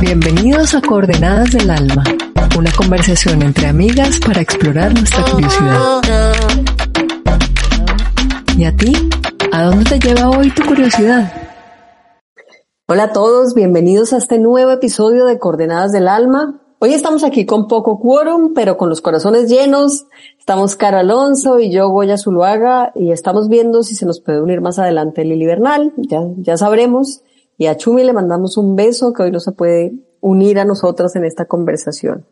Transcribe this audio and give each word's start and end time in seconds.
Bienvenidos 0.00 0.74
a 0.74 0.82
Coordenadas 0.82 1.52
del 1.52 1.70
Alma, 1.70 2.04
una 2.58 2.70
conversación 2.72 3.42
entre 3.42 3.66
amigas 3.66 4.20
para 4.20 4.42
explorar 4.42 4.92
nuestra 4.92 5.24
curiosidad. 5.24 6.02
¿Y 8.58 8.64
a 8.64 8.76
ti? 8.76 8.92
¿A 9.52 9.62
dónde 9.64 9.84
te 9.84 9.98
lleva 9.98 10.30
hoy 10.30 10.50
tu 10.50 10.62
curiosidad? 10.64 11.32
Hola 12.86 13.04
a 13.04 13.12
todos, 13.12 13.54
bienvenidos 13.54 14.12
a 14.12 14.18
este 14.18 14.38
nuevo 14.38 14.70
episodio 14.70 15.24
de 15.24 15.38
Coordenadas 15.38 15.92
del 15.92 16.08
Alma. 16.08 16.60
Hoy 16.78 16.92
estamos 16.92 17.24
aquí 17.24 17.46
con 17.46 17.66
poco 17.66 17.98
quórum, 17.98 18.52
pero 18.54 18.76
con 18.76 18.90
los 18.90 19.00
corazones 19.00 19.48
llenos. 19.48 20.06
Estamos 20.38 20.76
Caro 20.76 20.98
Alonso 20.98 21.58
y 21.58 21.72
yo, 21.72 21.88
Goya 21.88 22.18
Zuluaga, 22.18 22.92
y 22.94 23.12
estamos 23.12 23.48
viendo 23.48 23.82
si 23.82 23.94
se 23.94 24.04
nos 24.04 24.20
puede 24.20 24.42
unir 24.42 24.60
más 24.60 24.78
adelante 24.78 25.24
Lili 25.24 25.46
Bernal, 25.46 25.94
ya, 25.96 26.20
ya 26.36 26.58
sabremos. 26.58 27.22
Y 27.58 27.66
a 27.66 27.76
Chumi 27.76 28.04
le 28.04 28.12
mandamos 28.12 28.56
un 28.56 28.76
beso 28.76 29.12
que 29.12 29.22
hoy 29.22 29.30
no 29.30 29.40
se 29.40 29.52
puede 29.52 29.92
unir 30.20 30.58
a 30.58 30.64
nosotras 30.64 31.16
en 31.16 31.24
esta 31.24 31.46
conversación. 31.46 32.26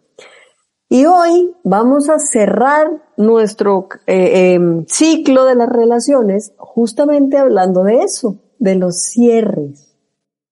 Y 0.89 1.07
hoy 1.07 1.57
vamos 1.65 2.09
a 2.09 2.19
cerrar 2.19 3.03
nuestro 3.17 3.89
eh, 4.07 4.55
eh, 4.55 4.85
ciclo 4.87 5.45
de 5.45 5.55
las 5.55 5.69
relaciones 5.69 6.53
justamente 6.57 7.39
hablando 7.39 7.83
de 7.85 8.03
eso, 8.03 8.43
de 8.59 8.77
los 8.77 9.01
cierres. 9.01 9.97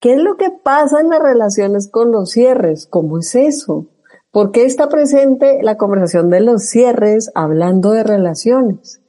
¿Qué 0.01 0.15
es 0.15 0.21
lo 0.21 0.37
que 0.37 0.51
pasa 0.51 1.01
en 1.01 1.11
las 1.11 1.23
relaciones 1.23 1.89
con 1.89 2.11
los 2.11 2.31
cierres? 2.31 2.87
¿Cómo 2.87 3.19
es 3.19 3.35
eso? 3.35 3.87
¿Por 4.33 4.51
qué 4.51 4.65
está 4.65 4.89
presente 4.89 5.61
la 5.63 5.77
conversación 5.77 6.31
de 6.31 6.41
los 6.41 6.65
cierres 6.65 7.31
hablando 7.35 7.93
de 7.93 8.03
relaciones? 8.03 9.01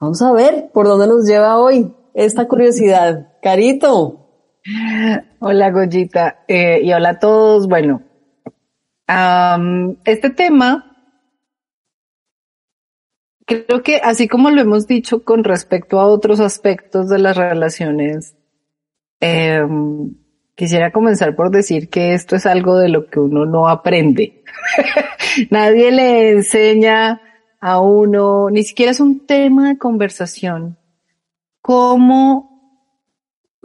Vamos 0.00 0.22
a 0.22 0.32
ver 0.32 0.70
por 0.72 0.86
dónde 0.86 1.08
nos 1.08 1.26
lleva 1.26 1.58
hoy 1.58 1.94
esta 2.14 2.48
curiosidad. 2.48 3.32
Carito. 3.42 4.21
Hola 5.40 5.70
Goyita 5.70 6.44
eh, 6.46 6.80
y 6.82 6.92
hola 6.92 7.10
a 7.10 7.18
todos. 7.18 7.66
Bueno, 7.66 8.02
este 10.04 10.30
tema, 10.30 10.96
creo 13.44 13.82
que 13.82 13.96
así 13.96 14.28
como 14.28 14.50
lo 14.50 14.60
hemos 14.60 14.86
dicho 14.86 15.24
con 15.24 15.42
respecto 15.42 15.98
a 15.98 16.06
otros 16.06 16.38
aspectos 16.38 17.08
de 17.08 17.18
las 17.18 17.36
relaciones, 17.36 18.36
em, 19.20 20.14
quisiera 20.54 20.92
comenzar 20.92 21.34
por 21.34 21.50
decir 21.50 21.88
que 21.88 22.14
esto 22.14 22.36
es 22.36 22.46
algo 22.46 22.76
de 22.78 22.88
lo 22.88 23.06
que 23.06 23.18
uno 23.18 23.44
no 23.44 23.68
aprende. 23.68 24.44
Nadie 25.50 25.90
le 25.90 26.30
enseña 26.30 27.20
a 27.60 27.80
uno, 27.80 28.48
ni 28.48 28.62
siquiera 28.62 28.92
es 28.92 29.00
un 29.00 29.26
tema 29.26 29.70
de 29.70 29.78
conversación, 29.78 30.78
cómo 31.60 32.48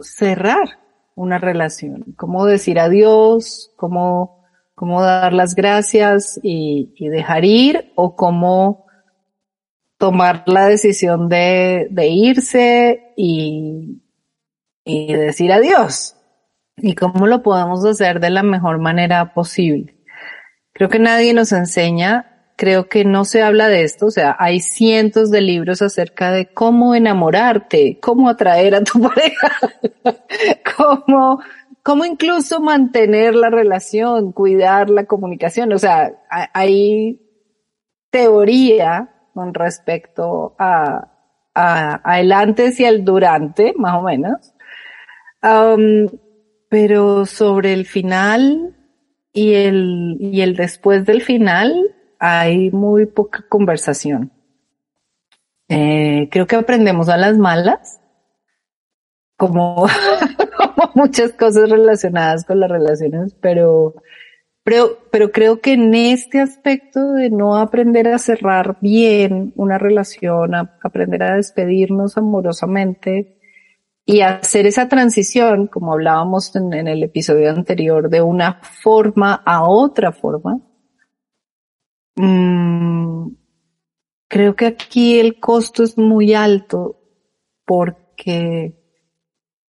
cerrar 0.00 0.87
una 1.18 1.38
relación, 1.38 2.04
cómo 2.16 2.46
decir 2.46 2.78
adiós, 2.78 3.72
cómo, 3.76 4.44
cómo 4.74 5.02
dar 5.02 5.32
las 5.32 5.54
gracias 5.54 6.38
y, 6.42 6.94
dejar 7.10 7.44
ir 7.44 7.92
o 7.96 8.14
cómo 8.14 8.86
tomar 9.98 10.44
la 10.46 10.66
decisión 10.66 11.28
de, 11.28 11.88
de 11.90 12.06
irse 12.06 13.12
y, 13.16 14.00
y 14.84 15.12
decir 15.12 15.52
adiós 15.52 16.14
y 16.76 16.94
cómo 16.94 17.26
lo 17.26 17.42
podemos 17.42 17.84
hacer 17.84 18.20
de 18.20 18.30
la 18.30 18.44
mejor 18.44 18.78
manera 18.78 19.34
posible. 19.34 19.96
Creo 20.72 20.88
que 20.88 21.00
nadie 21.00 21.34
nos 21.34 21.50
enseña 21.50 22.37
creo 22.58 22.88
que 22.88 23.04
no 23.04 23.24
se 23.24 23.40
habla 23.40 23.68
de 23.68 23.84
esto, 23.84 24.06
o 24.06 24.10
sea, 24.10 24.34
hay 24.36 24.58
cientos 24.58 25.30
de 25.30 25.40
libros 25.40 25.80
acerca 25.80 26.32
de 26.32 26.52
cómo 26.52 26.96
enamorarte, 26.96 28.00
cómo 28.00 28.28
atraer 28.28 28.74
a 28.74 28.82
tu 28.82 29.00
pareja, 29.08 29.52
cómo, 30.76 31.40
cómo 31.84 32.04
incluso 32.04 32.60
mantener 32.60 33.36
la 33.36 33.48
relación, 33.48 34.32
cuidar 34.32 34.90
la 34.90 35.04
comunicación, 35.04 35.72
o 35.72 35.78
sea, 35.78 36.12
hay 36.28 37.22
teoría 38.10 39.08
con 39.34 39.54
respecto 39.54 40.56
a, 40.58 41.12
a, 41.54 42.20
el 42.20 42.32
antes 42.32 42.80
y 42.80 42.84
el 42.84 43.04
durante, 43.04 43.72
más 43.76 43.94
o 43.94 44.02
menos. 44.02 44.52
Um, 45.44 46.08
pero 46.68 47.24
sobre 47.24 47.72
el 47.72 47.86
final 47.86 48.74
y 49.32 49.54
el, 49.54 50.16
y 50.18 50.40
el 50.40 50.56
después 50.56 51.06
del 51.06 51.22
final, 51.22 51.94
hay 52.18 52.70
muy 52.70 53.06
poca 53.06 53.44
conversación. 53.48 54.32
Eh, 55.68 56.28
creo 56.30 56.46
que 56.46 56.56
aprendemos 56.56 57.08
a 57.08 57.16
las 57.16 57.36
malas, 57.36 58.00
como, 59.36 59.86
muchas 60.94 61.32
cosas 61.32 61.70
relacionadas 61.70 62.44
con 62.44 62.60
las 62.60 62.70
relaciones, 62.70 63.34
pero, 63.40 63.94
pero, 64.64 64.98
pero 65.10 65.30
creo 65.30 65.60
que 65.60 65.74
en 65.74 65.94
este 65.94 66.40
aspecto 66.40 67.12
de 67.12 67.30
no 67.30 67.56
aprender 67.56 68.08
a 68.08 68.18
cerrar 68.18 68.78
bien 68.80 69.52
una 69.56 69.78
relación, 69.78 70.54
aprender 70.54 71.22
a 71.22 71.36
despedirnos 71.36 72.16
amorosamente 72.16 73.38
y 74.04 74.22
hacer 74.22 74.66
esa 74.66 74.88
transición, 74.88 75.66
como 75.66 75.92
hablábamos 75.92 76.56
en 76.56 76.72
el 76.72 77.02
episodio 77.02 77.50
anterior, 77.50 78.08
de 78.08 78.22
una 78.22 78.60
forma 78.62 79.34
a 79.44 79.68
otra 79.68 80.12
forma, 80.12 80.60
Mm, 82.18 83.28
creo 84.28 84.56
que 84.56 84.66
aquí 84.66 85.20
el 85.20 85.38
costo 85.38 85.84
es 85.84 85.96
muy 85.96 86.34
alto 86.34 87.00
porque 87.64 88.74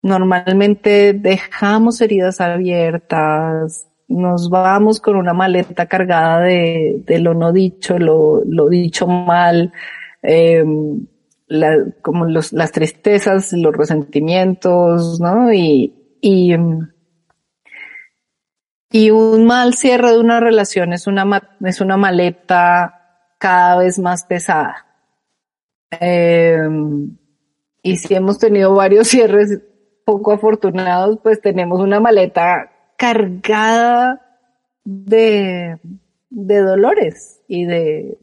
normalmente 0.03 1.13
dejamos 1.13 2.01
heridas 2.01 2.41
abiertas, 2.41 3.87
nos 4.09 4.49
vamos 4.49 5.01
con 5.01 5.17
una 5.17 5.35
maleta 5.35 5.87
cargada 5.87 6.41
de, 6.41 7.05
lo 7.21 7.35
no 7.35 7.53
dicho, 7.53 7.99
lo, 7.99 8.43
dicho 8.71 9.07
mal, 9.07 9.73
em, 10.23 11.07
como 12.01 12.27
las 12.27 12.73
tristezas, 12.73 13.53
los 13.53 13.77
resentimientos, 13.77 15.21
¿no? 15.21 15.53
Y, 15.53 15.93
em, 16.23 16.89
y 18.91 19.11
un 19.11 19.45
mal 19.45 19.75
cierre 19.75 20.13
de 20.13 20.19
una 20.19 20.41
relación 20.41 20.93
es 20.93 21.07
una, 21.07 21.57
es 21.65 21.81
una 21.81 21.97
maleta 21.97 23.35
cada 23.39 23.79
vez 23.79 23.99
más 23.99 24.25
pesada. 24.25 24.87
Em, 25.91 27.17
y 27.83 27.97
si 27.97 28.15
hemos 28.15 28.39
tenido 28.39 28.75
varios 28.75 29.09
cierres 29.09 29.61
poco 30.05 30.33
afortunados, 30.33 31.19
pues 31.23 31.41
tenemos 31.41 31.81
una 31.81 32.01
maleta 32.01 32.73
cargada 32.97 34.39
de, 34.85 35.79
de 36.31 36.61
dolores 36.61 37.43
y 37.47 37.67
de, 37.67 38.19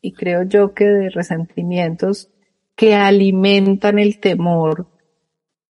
y 0.00 0.12
creo 0.12 0.44
yo 0.44 0.74
que 0.74 0.84
de 0.84 1.10
resentimientos 1.10 2.30
que 2.76 2.94
alimentan 2.94 3.98
el 3.98 4.20
temor 4.20 4.93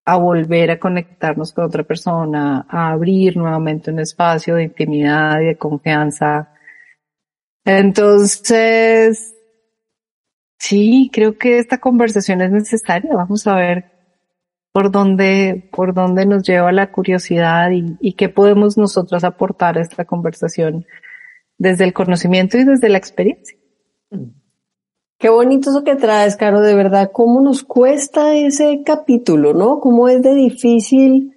a 0.04 0.16
volver 0.16 0.70
a 0.70 0.78
conectarnos 0.78 1.52
con 1.52 1.64
otra 1.64 1.82
persona, 1.82 2.66
a 2.68 2.90
abrir 2.90 3.36
nuevamente 3.36 3.90
un 3.90 4.00
espacio 4.00 4.56
de 4.56 4.64
intimidad 4.64 5.40
y 5.40 5.46
de 5.46 5.56
confianza. 5.56 6.52
Entonces, 7.64 9.34
sí, 10.58 11.10
creo 11.12 11.38
que 11.38 11.58
esta 11.58 11.78
conversación 11.78 12.42
es 12.42 12.50
necesaria. 12.50 13.14
Vamos 13.14 13.46
a 13.46 13.56
ver 13.56 13.92
por 14.72 14.90
dónde, 14.90 15.70
por 15.72 15.94
dónde 15.94 16.26
nos 16.26 16.42
lleva 16.42 16.72
la 16.72 16.90
curiosidad 16.90 17.70
y, 17.70 18.12
qué 18.14 18.28
podemos 18.28 18.76
nosotros 18.76 19.24
aportar 19.24 19.78
a 19.78 19.82
esta 19.82 20.04
conversación 20.04 20.84
desde 21.56 21.84
el 21.84 21.92
conocimiento 21.92 22.58
y 22.58 22.64
desde 22.64 22.88
la 22.88 22.98
experiencia. 22.98 23.56
Mm. 24.10 24.43
Qué 25.24 25.30
bonito 25.30 25.70
eso 25.70 25.84
que 25.84 25.96
traes, 25.96 26.36
Caro, 26.36 26.60
de 26.60 26.74
verdad, 26.74 27.10
cómo 27.10 27.40
nos 27.40 27.62
cuesta 27.62 28.34
ese 28.34 28.82
capítulo, 28.84 29.54
¿no? 29.54 29.80
Cómo 29.80 30.06
es 30.06 30.20
de 30.20 30.34
difícil 30.34 31.34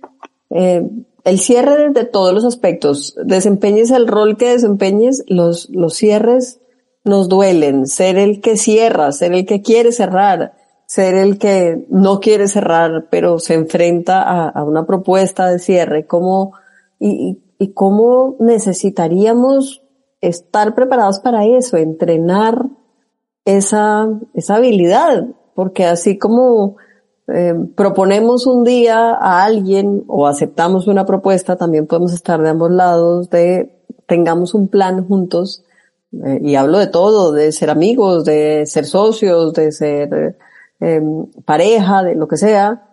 eh, 0.50 0.86
el 1.24 1.40
cierre 1.40 1.92
de 1.92 2.04
todos 2.04 2.34
los 2.34 2.44
aspectos. 2.44 3.16
Desempeñes 3.24 3.90
el 3.92 4.10
rol 4.10 4.36
que 4.36 4.50
desempeñes, 4.50 5.24
los, 5.28 5.70
los 5.70 5.94
cierres 5.94 6.60
nos 7.06 7.30
duelen. 7.30 7.88
Ser 7.88 8.18
el 8.18 8.42
que 8.42 8.58
cierra, 8.58 9.14
ser 9.14 9.32
el 9.32 9.46
que 9.46 9.62
quiere 9.62 9.94
cerrar, 9.94 10.52
ser 10.86 11.16
el 11.16 11.38
que 11.38 11.88
no 11.90 12.20
quiere 12.20 12.50
cerrar, 12.50 13.08
pero 13.10 13.40
se 13.40 13.54
enfrenta 13.54 14.50
a, 14.50 14.64
una 14.66 14.86
propuesta 14.86 15.50
de 15.50 15.60
cierre, 15.60 16.06
¿cómo, 16.06 16.52
y, 17.00 17.42
y 17.58 17.72
cómo 17.72 18.36
necesitaríamos 18.42 19.82
estar 20.20 20.76
preparados 20.76 21.20
para 21.20 21.46
eso, 21.46 21.78
entrenar 21.78 22.66
esa, 23.48 24.10
esa 24.34 24.56
habilidad, 24.56 25.26
porque 25.56 25.86
así 25.86 26.18
como 26.18 26.76
eh, 27.34 27.56
proponemos 27.76 28.46
un 28.46 28.66
día 28.66 29.14
a 29.14 29.46
alguien 29.46 30.04
o 30.08 30.28
aceptamos 30.28 30.88
una 30.88 31.06
propuesta, 31.06 31.56
también 31.56 31.88
podemos 31.88 32.14
estar 32.14 32.42
de 32.42 32.50
ambos 32.50 32.72
lados 32.72 33.30
de 33.30 33.74
tengamos 34.06 34.54
un 34.54 34.68
plan 34.68 35.08
juntos, 35.08 35.64
eh, 36.12 36.40
y 36.42 36.56
hablo 36.56 36.78
de 36.78 36.88
todo, 36.88 37.32
de 37.32 37.54
ser 37.54 37.70
amigos, 37.70 38.26
de 38.26 38.66
ser 38.66 38.86
socios, 38.86 39.54
de 39.54 39.72
ser 39.72 40.38
eh, 40.82 41.02
pareja, 41.46 42.04
de 42.04 42.16
lo 42.16 42.28
que 42.28 42.36
sea, 42.36 42.90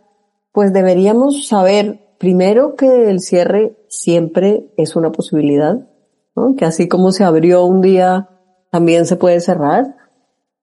pues 0.53 0.73
deberíamos 0.73 1.49
saber 1.49 2.17
primero 2.19 2.77
que 2.77 3.11
el 3.11 3.19
cierre 3.19 3.77
siempre 3.89 4.73
es 4.77 4.95
una 4.95 5.11
posibilidad, 5.11 5.89
¿no? 6.37 6.55
que 6.55 6.65
así 6.65 6.87
como 6.87 7.11
se 7.11 7.25
abrió 7.25 7.65
un 7.65 7.81
día, 7.81 8.29
también 8.71 9.05
se 9.07 9.17
puede 9.17 9.41
cerrar, 9.41 9.97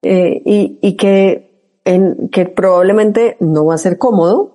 eh, 0.02 0.42
y, 0.44 0.78
y 0.82 0.96
que, 0.96 1.80
en, 1.84 2.28
que 2.28 2.46
probablemente 2.46 3.36
no 3.40 3.66
va 3.66 3.74
a 3.74 3.78
ser 3.78 3.98
cómodo, 3.98 4.52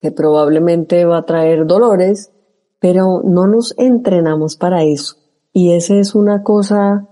que 0.00 0.10
probablemente 0.12 1.04
va 1.04 1.18
a 1.18 1.26
traer 1.26 1.66
dolores, 1.66 2.32
pero 2.80 3.22
no 3.24 3.46
nos 3.46 3.74
entrenamos 3.78 4.56
para 4.56 4.82
eso. 4.84 5.16
Y 5.52 5.72
esa 5.72 5.94
es 5.94 6.14
una 6.14 6.42
cosa 6.42 7.08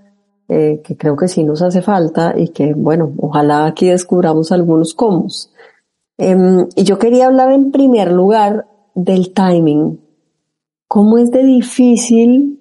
eh, 0.48 0.80
que 0.84 0.96
creo 0.96 1.16
que 1.16 1.26
sí 1.26 1.42
nos 1.42 1.62
hace 1.62 1.82
falta 1.82 2.34
y 2.36 2.48
que, 2.50 2.74
bueno, 2.74 3.12
ojalá 3.18 3.66
aquí 3.66 3.88
descubramos 3.88 4.52
algunos 4.52 4.94
cómo. 4.94 5.26
Em, 6.18 6.68
y 6.76 6.84
yo 6.84 6.98
quería 6.98 7.26
hablar 7.26 7.52
en 7.52 7.72
primer 7.72 8.12
lugar 8.12 8.68
del 8.94 9.34
timing. 9.34 10.00
¿Cómo 10.88 11.18
es 11.18 11.32
de 11.32 11.42
difícil 11.42 12.60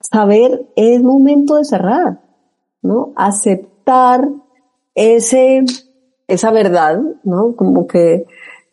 saber 0.00 0.68
es 0.76 1.02
momento 1.02 1.56
de 1.56 1.64
cerrar? 1.64 2.20
¿No? 2.82 3.12
Aceptar 3.16 4.28
ese, 4.94 5.64
esa 6.26 6.50
verdad, 6.50 7.00
¿no? 7.24 7.54
Como 7.56 7.86
que 7.86 8.26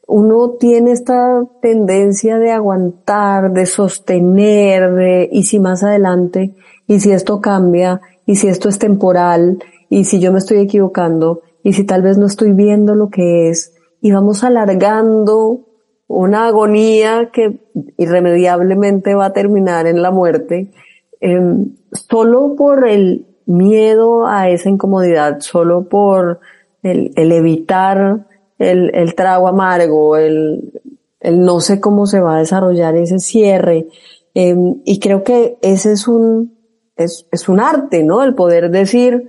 uno 0.07 0.51
tiene 0.51 0.91
esta 0.91 1.43
tendencia 1.61 2.39
de 2.39 2.51
aguantar, 2.51 3.51
de 3.51 3.65
sostener, 3.65 4.93
de, 4.93 5.29
y 5.31 5.43
si 5.43 5.59
más 5.59 5.83
adelante, 5.83 6.55
y 6.87 6.99
si 7.01 7.11
esto 7.11 7.41
cambia, 7.41 7.99
y 8.25 8.35
si 8.35 8.47
esto 8.47 8.69
es 8.69 8.79
temporal, 8.79 9.59
y 9.89 10.05
si 10.05 10.19
yo 10.19 10.31
me 10.31 10.39
estoy 10.39 10.59
equivocando, 10.59 11.41
y 11.61 11.73
si 11.73 11.83
tal 11.83 12.01
vez 12.01 12.17
no 12.17 12.25
estoy 12.25 12.53
viendo 12.53 12.95
lo 12.95 13.09
que 13.09 13.49
es, 13.49 13.73
y 13.99 14.11
vamos 14.11 14.45
alargando 14.45 15.67
una 16.07 16.47
agonía 16.47 17.29
que 17.33 17.59
irremediablemente 17.97 19.13
va 19.13 19.25
a 19.25 19.33
terminar 19.33 19.87
en 19.87 20.01
la 20.01 20.11
muerte, 20.11 20.71
em, 21.19 21.75
solo 21.91 22.55
por 22.55 22.87
el 22.87 23.25
miedo 23.47 24.27
a 24.27 24.49
esa 24.49 24.69
incomodidad, 24.69 25.39
solo 25.39 25.87
por 25.87 26.39
el, 26.83 27.11
el 27.15 27.31
evitar 27.31 28.27
el, 28.59 28.93
el 28.93 29.15
trago 29.15 29.47
amargo, 29.47 30.17
el, 30.17 30.81
el 31.19 31.39
no 31.41 31.59
sé 31.59 31.79
cómo 31.79 32.05
se 32.05 32.19
va 32.19 32.35
a 32.35 32.39
desarrollar 32.39 32.95
ese 32.95 33.19
cierre. 33.19 33.87
Em, 34.33 34.81
y 34.85 34.99
creo 34.99 35.23
que 35.23 35.57
ese 35.61 35.93
es 35.93 36.07
un, 36.07 36.57
es, 36.95 37.27
es 37.31 37.49
un 37.49 37.59
arte, 37.59 38.03
¿no? 38.03 38.23
El 38.23 38.35
poder 38.35 38.69
decir, 38.69 39.27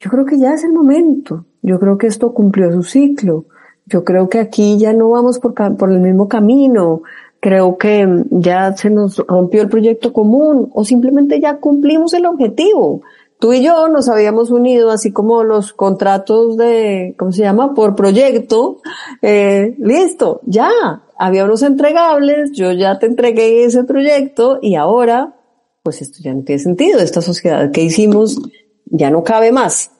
yo 0.00 0.10
creo 0.10 0.24
que 0.24 0.38
ya 0.38 0.54
es 0.54 0.64
el 0.64 0.72
momento. 0.72 1.46
Yo 1.62 1.80
creo 1.80 1.98
que 1.98 2.06
esto 2.06 2.32
cumplió 2.32 2.70
su 2.72 2.82
ciclo. 2.82 3.46
Yo 3.86 4.04
creo 4.04 4.28
que 4.28 4.38
aquí 4.38 4.78
ya 4.78 4.92
no 4.92 5.10
vamos 5.10 5.38
por, 5.38 5.54
por 5.76 5.90
el 5.90 6.00
mismo 6.00 6.28
camino. 6.28 7.02
Creo 7.40 7.78
que 7.78 8.24
ya 8.30 8.76
se 8.76 8.90
nos 8.90 9.16
rompió 9.18 9.62
el 9.62 9.68
proyecto 9.68 10.12
común 10.12 10.70
o 10.72 10.84
simplemente 10.84 11.40
ya 11.40 11.58
cumplimos 11.58 12.12
el 12.14 12.26
objetivo 12.26 13.02
tú 13.38 13.52
y 13.52 13.62
yo 13.62 13.88
nos 13.88 14.08
habíamos 14.08 14.50
unido, 14.50 14.90
así 14.90 15.12
como 15.12 15.44
los 15.44 15.72
contratos 15.72 16.56
de, 16.56 17.14
¿cómo 17.18 17.32
se 17.32 17.42
llama? 17.42 17.74
Por 17.74 17.94
proyecto, 17.94 18.80
eh, 19.22 19.76
listo, 19.78 20.40
ya, 20.44 20.70
había 21.16 21.44
unos 21.44 21.62
entregables, 21.62 22.52
yo 22.52 22.72
ya 22.72 22.98
te 22.98 23.06
entregué 23.06 23.64
ese 23.64 23.84
proyecto 23.84 24.58
y 24.60 24.74
ahora, 24.74 25.36
pues 25.82 26.02
esto 26.02 26.18
ya 26.22 26.34
no 26.34 26.42
tiene 26.42 26.60
sentido, 26.60 27.00
esta 27.00 27.22
sociedad 27.22 27.70
que 27.70 27.82
hicimos 27.82 28.40
ya 28.86 29.10
no 29.10 29.22
cabe 29.22 29.52
más. 29.52 29.90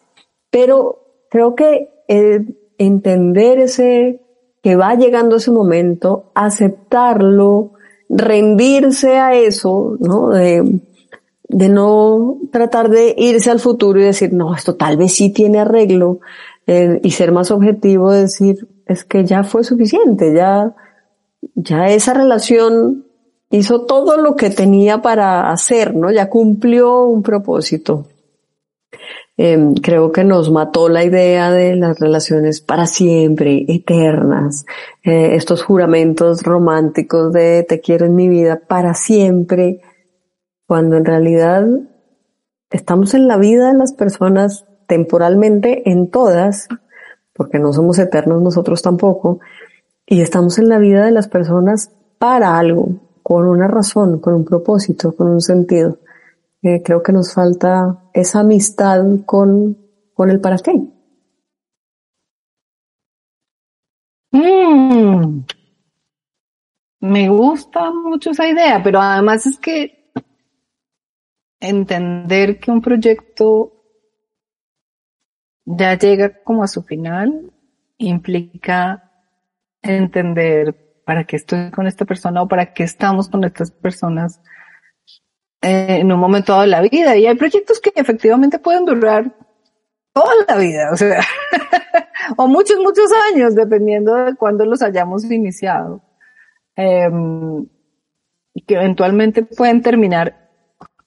Pero 0.51 1.25
creo 1.31 1.55
que 1.55 1.91
eh, 2.09 2.45
entender 2.79 3.59
ese, 3.59 4.23
que 4.63 4.77
va 4.77 4.95
llegando 4.95 5.37
ese 5.37 5.51
momento, 5.51 6.31
aceptarlo, 6.35 7.73
rendirse 8.09 9.17
a 9.17 9.35
eso, 9.35 9.97
¿no? 10.01 10.31
De 11.49 11.69
no 11.69 12.39
tratar 12.53 12.91
de 12.91 13.15
irse 13.17 13.51
al 13.51 13.61
futuro 13.61 14.01
y 14.01 14.05
decir, 14.05 14.33
no, 14.33 14.55
esto 14.55 14.77
tal 14.77 14.97
vez 14.97 15.15
sí 15.15 15.31
tiene 15.31 15.61
arreglo, 15.61 16.21
eh, 16.67 17.01
y 17.03 17.13
ser 17.13 17.33
más 17.33 17.51
objetivo, 17.51 18.13
decir, 18.13 18.69
es 18.87 19.05
que 19.05 19.25
ya 19.25 19.43
fue 19.43 19.65
suficiente, 19.65 20.35
ya, 20.35 20.75
ya 21.55 21.87
esa 21.87 22.13
relación 22.13 23.07
hizo 23.51 23.87
todo 23.87 24.19
lo 24.19 24.37
que 24.37 24.51
tenía 24.51 25.01
para 25.01 25.51
hacer, 25.51 25.95
¿no? 25.95 26.11
Ya 26.11 26.29
cumplió 26.29 27.05
un 27.05 27.23
propósito. 27.23 28.07
Em, 29.39 29.75
creo 29.75 30.13
que 30.13 30.25
nos 30.25 30.51
mató 30.51 30.89
la 30.89 31.05
idea 31.05 31.51
de 31.53 31.77
las 31.77 31.99
relaciones 31.99 32.61
para 32.61 32.87
siempre, 32.87 33.65
eternas, 33.69 34.67
eh, 35.05 35.37
estos 35.37 35.63
juramentos 35.63 36.43
románticos 36.43 37.33
de 37.33 37.63
te 37.63 37.81
quiero 37.81 38.05
en 38.07 38.15
mi 38.15 38.29
vida 38.29 38.61
para 38.67 38.95
siempre, 38.95 39.81
cuando 40.69 40.99
en 40.99 41.07
realidad 41.07 41.67
estamos 42.69 43.15
en 43.15 43.27
la 43.27 43.39
vida 43.39 43.69
de 43.73 43.79
las 43.79 43.95
personas 43.95 44.67
temporalmente 44.87 45.91
en 45.91 46.11
todas, 46.11 46.69
porque 47.33 47.59
no 47.59 47.73
somos 47.73 47.99
eternos 47.99 48.43
nosotros 48.43 48.83
tampoco, 48.83 49.41
y 50.05 50.21
estamos 50.21 50.59
en 50.59 50.69
la 50.69 50.79
vida 50.79 51.07
de 51.07 51.11
las 51.11 51.27
personas 51.27 51.91
para 52.19 52.59
algo, 52.59 53.01
con 53.23 53.49
una 53.49 53.67
razón, 53.67 54.21
con 54.21 54.35
un 54.35 54.45
propósito, 54.45 55.17
con 55.17 55.31
un 55.31 55.41
sentido. 55.41 56.01
Eh, 56.61 56.83
creo 56.85 57.03
que 57.03 57.13
nos 57.13 57.33
falta 57.33 58.05
esa 58.13 58.41
amistad 58.41 59.03
con, 59.25 59.79
con 60.13 60.29
el 60.29 60.39
para 60.39 60.59
qué. 60.59 60.83
Mm. 64.33 65.45
Me 67.01 67.29
gusta 67.31 67.91
mucho 67.91 68.33
esa 68.33 68.47
idea, 68.47 68.83
pero 68.85 69.01
además 69.01 69.47
es 69.47 69.59
que 69.59 69.98
entender 71.61 72.59
que 72.59 72.71
un 72.71 72.81
proyecto 72.81 73.73
ya 75.65 75.99
llega 75.99 76.43
como 76.43 76.63
a 76.63 76.69
su 76.69 76.83
final 76.83 77.53
implica 77.99 79.13
entender 79.83 81.03
para 81.05 81.25
qué 81.25 81.37
estoy 81.37 81.71
con 81.71 81.87
esta 81.87 82.05
persona 82.05 82.43
o 82.43 82.49
para 82.49 82.73
qué 82.73 82.85
estamos 82.85 83.29
con 83.29 83.45
estas 83.45 83.71
personas 83.71 84.41
en 85.61 86.13
un 86.13 86.21
momento 86.21 86.53
dado 86.53 86.63
de 86.63 86.69
la 86.69 86.83
vida. 86.83 87.17
Y 87.17 87.27
hay 87.27 87.35
proyectos 87.35 87.81
que 87.81 87.93
efectivamente 87.95 88.59
pueden 88.59 88.85
durar 88.85 89.35
toda 90.13 90.35
la 90.47 90.57
vida, 90.57 90.91
o 90.93 90.97
sea, 90.97 91.21
o 92.37 92.47
muchos, 92.47 92.79
muchos 92.79 93.11
años, 93.33 93.55
dependiendo 93.55 94.15
de 94.15 94.35
cuándo 94.35 94.65
los 94.65 94.83
hayamos 94.83 95.25
iniciado. 95.25 96.03
Em, 96.77 97.67
que 98.67 98.75
eventualmente 98.75 99.43
pueden 99.43 99.83
terminar 99.83 100.48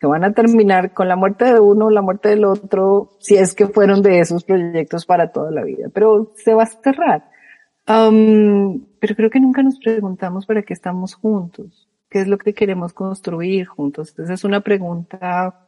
que 0.02 0.08
van 0.08 0.24
a 0.24 0.34
terminar 0.34 0.94
con 0.94 1.08
la 1.08 1.16
muerte 1.16 1.46
de 1.46 1.60
uno, 1.60 1.92
la 1.92 2.02
muerte 2.02 2.30
del 2.30 2.44
otro, 2.44 3.12
si 3.20 3.36
es 3.36 3.54
que 3.54 3.68
fueron 3.68 4.02
de 4.02 4.20
esos 4.20 4.44
proyectos 4.44 5.06
para 5.06 5.32
toda 5.32 5.52
la 5.52 5.64
vida, 5.64 5.90
pero 5.94 6.34
se 6.38 6.56
va 6.56 6.64
a 6.64 6.66
cerrar. 6.66 7.30
pero 7.86 9.16
creo 9.16 9.30
que 9.30 9.40
nunca 9.40 9.62
nos 9.62 9.78
preguntamos 9.78 10.48
para 10.48 10.64
qué 10.64 10.74
estamos 10.74 11.14
juntos, 11.14 11.88
qué 12.10 12.22
es 12.22 12.28
lo 12.28 12.40
que 12.40 12.56
queremos 12.56 12.94
construir 12.94 13.68
juntos. 13.68 14.18
Esa 14.18 14.34
es 14.34 14.44
una 14.44 14.62
pregunta 14.62 15.68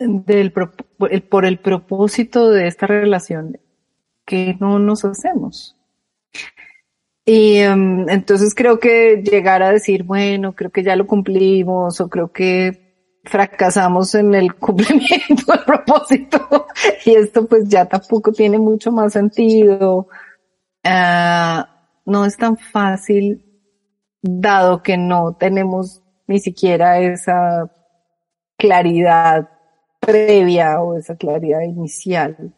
del, 0.00 0.52
por 0.52 1.44
el 1.44 1.58
propósito 1.60 2.50
de 2.50 2.66
esta 2.66 2.88
relación 2.88 3.60
que 4.24 4.56
no 4.58 4.80
nos 4.80 5.04
hacemos. 5.04 5.77
Y 7.30 7.62
um, 7.66 8.08
entonces 8.08 8.54
creo 8.54 8.80
que 8.80 9.22
llegar 9.22 9.62
a 9.62 9.70
decir, 9.70 10.02
bueno, 10.02 10.54
creo 10.54 10.70
que 10.70 10.82
ya 10.82 10.96
lo 10.96 11.06
cumplimos 11.06 12.00
o 12.00 12.08
creo 12.08 12.32
que 12.32 13.20
fracasamos 13.22 14.14
en 14.14 14.34
el 14.34 14.54
cumplimiento 14.58 15.52
del 15.52 15.62
propósito 15.66 16.68
y 17.04 17.16
esto 17.16 17.46
pues 17.46 17.68
ya 17.68 17.84
tampoco 17.84 18.32
tiene 18.32 18.58
mucho 18.58 18.92
más 18.92 19.12
sentido. 19.12 20.08
Uh, 20.82 21.64
no 22.06 22.24
es 22.24 22.38
tan 22.38 22.56
fácil 22.56 23.44
dado 24.22 24.82
que 24.82 24.96
no 24.96 25.36
tenemos 25.38 26.02
ni 26.26 26.40
siquiera 26.40 26.98
esa 26.98 27.70
claridad 28.56 29.50
previa 30.00 30.80
o 30.80 30.96
esa 30.96 31.14
claridad 31.14 31.60
inicial. 31.60 32.54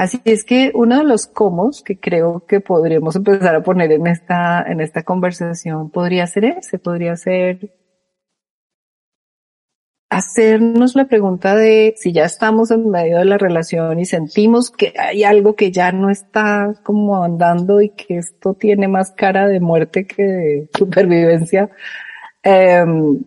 Así 0.00 0.18
es 0.24 0.44
que 0.44 0.72
uno 0.74 0.96
de 0.96 1.04
los 1.04 1.26
cómo 1.26 1.70
que 1.84 2.00
creo 2.00 2.46
que 2.46 2.60
podríamos 2.60 3.16
empezar 3.16 3.54
a 3.54 3.62
poner 3.62 3.92
en 3.92 4.06
esta, 4.06 4.62
en 4.62 4.80
esta 4.80 5.02
conversación 5.02 5.90
podría 5.90 6.26
ser 6.26 6.46
ese, 6.46 6.78
podría 6.78 7.14
ser 7.16 7.74
hacernos 10.08 10.94
la 10.94 11.06
pregunta 11.06 11.54
de 11.54 11.92
si 11.98 12.12
ya 12.12 12.24
estamos 12.24 12.70
en 12.70 12.88
medio 12.88 13.18
de 13.18 13.26
la 13.26 13.36
relación 13.36 14.00
y 14.00 14.06
sentimos 14.06 14.70
que 14.70 14.94
hay 14.98 15.24
algo 15.24 15.54
que 15.54 15.70
ya 15.70 15.92
no 15.92 16.08
está 16.08 16.80
como 16.82 17.22
andando 17.22 17.82
y 17.82 17.90
que 17.90 18.16
esto 18.16 18.54
tiene 18.54 18.88
más 18.88 19.10
cara 19.10 19.48
de 19.48 19.60
muerte 19.60 20.06
que 20.06 20.22
de 20.22 20.70
supervivencia. 20.78 21.68
Em, 22.42 23.22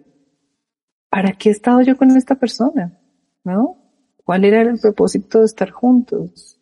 ¿Para 1.08 1.34
qué 1.34 1.50
he 1.50 1.51
estado 1.51 1.82
yo 1.82 1.96
con 1.98 2.10
esta 2.18 2.34
persona? 2.34 3.00
¿No? 3.44 3.77
¿Cuál 4.24 4.44
era 4.44 4.63
el 4.63 4.80
propósito 4.80 5.42
de 5.42 5.46
estar 5.46 5.70
juntos? 5.70 6.60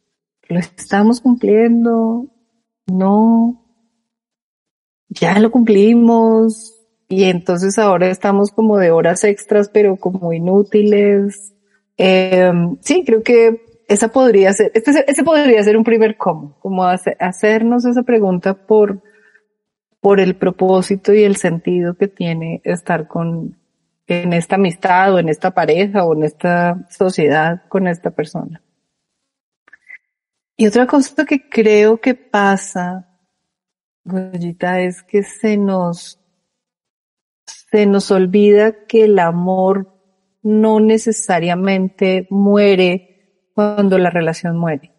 ¿Lo 0.52 0.60
estamos 0.60 1.22
cumpliendo? 1.22 2.28
No. 2.88 3.64
Ya 5.08 5.40
lo 5.40 5.50
cumplimos 5.50 6.74
y 7.08 7.24
entonces 7.24 7.80
ahora 7.80 8.10
estamos 8.10 8.52
como 8.52 8.78
de 8.78 8.92
horas 8.92 9.24
extras, 9.24 9.70
pero 9.70 9.96
como 9.96 10.34
inútiles. 10.34 11.54
Eh, 11.98 12.52
sí, 12.82 13.04
creo 13.06 13.24
que 13.24 13.84
esa 13.88 14.10
podría 14.10 14.52
ser, 14.52 14.74
este, 14.74 14.92
ese 15.10 15.24
podría 15.24 15.64
ser 15.64 15.78
un 15.78 15.86
primer 15.86 16.18
cómo, 16.18 16.58
como 16.60 16.84
hacernos 16.84 17.86
esa 17.86 18.04
pregunta 18.04 18.54
por, 18.54 19.02
por 20.02 20.20
el 20.20 20.36
propósito 20.36 21.14
y 21.14 21.24
el 21.24 21.38
sentido 21.38 21.96
que 21.96 22.10
tiene 22.10 22.60
estar 22.66 23.08
con, 23.08 23.58
en 24.08 24.34
esta 24.34 24.56
amistad 24.56 25.14
o 25.14 25.20
en 25.20 25.30
esta 25.30 25.52
pareja 25.52 26.04
o 26.04 26.14
en 26.14 26.24
esta 26.24 26.88
sociedad 26.90 27.62
con 27.70 27.88
esta 27.88 28.12
persona. 28.12 28.62
Y 30.62 30.68
otra 30.68 30.86
cosa 30.86 31.26
que 31.26 31.50
creo 31.50 32.00
que 32.00 32.14
pasa, 32.14 33.10
Goyita, 34.04 34.80
es 34.82 35.02
que 35.02 35.24
se 35.24 35.58
nos 35.58 36.20
se 37.48 37.88
nos 37.88 38.12
olvida 38.12 38.86
que 38.86 39.06
el 39.06 39.18
amor 39.18 39.92
no 40.44 40.80
necesariamente 40.80 42.28
muere 42.30 43.50
cuando 43.56 43.98
la 43.98 44.12
relación 44.12 44.56
muere. 44.56 44.94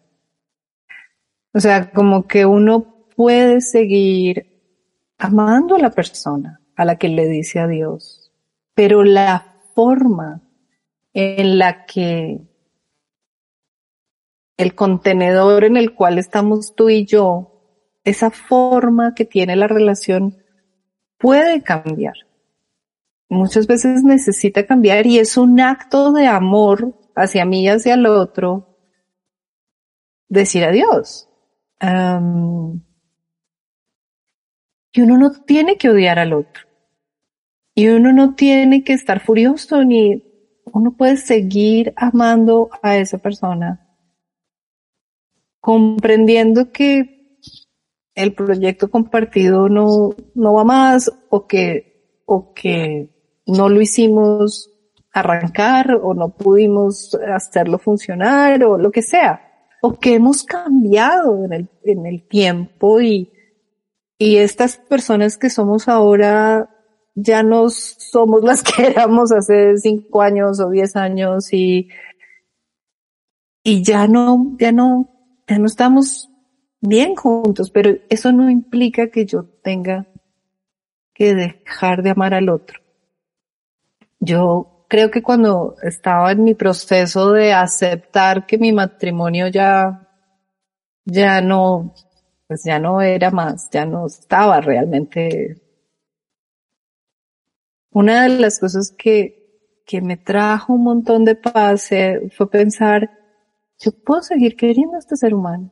O 1.53 1.61
sea, 1.61 1.91
como 1.91 2.27
que 2.27 2.45
uno 2.45 3.07
puede 3.15 3.61
seguir 3.61 4.67
amando 5.17 5.77
a 5.77 5.79
la 5.79 5.91
persona 5.91 6.59
a 6.75 6.83
la 6.83 6.97
que 6.97 7.07
le 7.07 7.25
dice 7.25 7.61
adiós, 7.61 8.33
pero 8.73 9.05
la 9.05 9.61
forma 9.73 10.41
en 11.13 11.57
la 11.57 11.85
que 11.85 12.52
el 14.57 14.75
contenedor 14.75 15.63
en 15.63 15.77
el 15.77 15.93
cual 15.93 16.17
estamos 16.17 16.75
tú 16.75 16.89
y 16.89 17.05
yo, 17.05 17.49
esa 18.03 18.31
forma 18.31 19.15
que 19.15 19.25
tiene 19.25 19.55
la 19.55 19.67
relación 19.67 20.37
puede 21.17 21.61
cambiar 21.63 22.15
muchas 23.33 23.67
veces 23.67 24.03
necesita 24.03 24.65
cambiar 24.65 25.05
y 25.05 25.19
es 25.19 25.37
un 25.37 25.59
acto 25.59 26.13
de 26.13 26.27
amor 26.27 26.97
hacia 27.15 27.45
mí 27.45 27.63
y 27.63 27.69
hacia 27.69 27.95
el 27.95 28.05
otro 28.05 28.77
decir 30.29 30.63
adiós. 30.63 31.29
y 34.95 35.01
uno 35.01 35.17
no 35.17 35.31
tiene 35.31 35.77
que 35.77 35.89
odiar 35.89 36.19
al 36.19 36.33
otro. 36.33 36.63
Y 37.75 37.87
uno 37.87 38.13
no 38.13 38.35
tiene 38.35 38.83
que 38.83 38.93
estar 38.93 39.19
furioso 39.19 39.83
ni 39.83 40.23
uno 40.65 40.95
puede 40.95 41.17
seguir 41.17 41.93
amando 41.95 42.69
a 42.83 42.97
esa 42.97 43.17
persona, 43.17 43.92
comprendiendo 45.63 46.73
que 46.73 47.39
el 48.15 48.33
proyecto 48.33 48.91
compartido 48.91 49.69
no, 49.69 50.09
no 50.35 50.53
va 50.53 50.65
más 50.65 51.09
o 51.29 51.47
que, 51.47 52.19
o 52.25 52.53
que 52.53 53.09
no 53.47 53.69
lo 53.69 53.79
hicimos 53.79 54.69
arrancar 55.13 56.01
o 56.03 56.13
no 56.13 56.35
pudimos 56.35 57.17
hacerlo 57.33 57.79
funcionar 57.79 58.61
o 58.65 58.77
lo 58.77 58.91
que 58.91 59.01
sea, 59.01 59.69
o 59.81 59.97
que 59.97 60.15
hemos 60.15 60.43
cambiado 60.43 61.45
en 61.45 61.53
el, 61.53 61.69
en 61.85 62.07
el 62.07 62.27
tiempo 62.27 62.99
y, 62.99 63.31
y 64.17 64.39
estas 64.39 64.75
personas 64.75 65.37
que 65.37 65.49
somos 65.49 65.87
ahora 65.87 66.69
ya 67.15 67.41
no 67.41 67.69
somos 67.69 68.43
las 68.43 68.63
que 68.63 68.87
éramos 68.87 69.31
hace 69.31 69.77
cinco 69.77 70.21
años 70.21 70.59
o 70.59 70.69
diez 70.69 70.97
años 70.97 71.53
y, 71.53 71.87
y 73.63 73.81
ya 73.81 74.09
no, 74.09 74.57
ya 74.59 74.73
no, 74.73 75.12
ya 75.47 75.57
no 75.59 75.65
estamos 75.65 76.29
bien 76.79 77.15
juntos, 77.15 77.71
pero 77.71 77.97
eso 78.09 78.31
no 78.31 78.49
implica 78.49 79.09
que 79.09 79.25
yo 79.25 79.45
tenga 79.63 80.07
que 81.13 81.33
dejar 81.33 82.03
de 82.03 82.09
amar 82.09 82.33
al 82.33 82.49
otro. 82.49 82.81
Yo 84.19 84.85
creo 84.87 85.11
que 85.11 85.23
cuando 85.23 85.75
estaba 85.81 86.31
en 86.31 86.43
mi 86.43 86.55
proceso 86.55 87.31
de 87.31 87.53
aceptar 87.53 88.45
que 88.45 88.57
mi 88.57 88.71
matrimonio 88.71 89.47
ya, 89.47 90.07
ya 91.05 91.41
no, 91.41 91.93
pues 92.47 92.63
ya 92.63 92.79
no 92.79 93.01
era 93.01 93.31
más, 93.31 93.69
ya 93.71 93.85
no 93.85 94.07
estaba 94.07 94.61
realmente. 94.61 95.61
Una 97.91 98.23
de 98.23 98.29
las 98.39 98.59
cosas 98.59 98.93
que, 98.97 99.81
que 99.85 100.01
me 100.01 100.17
trajo 100.17 100.73
un 100.73 100.83
montón 100.83 101.25
de 101.25 101.35
paz 101.35 101.91
eh, 101.91 102.29
fue 102.35 102.49
pensar, 102.49 103.22
yo 103.83 103.91
puedo 103.91 104.21
seguir 104.21 104.55
queriendo 104.55 104.95
a 104.95 104.99
este 104.99 105.17
ser 105.17 105.33
humano. 105.33 105.71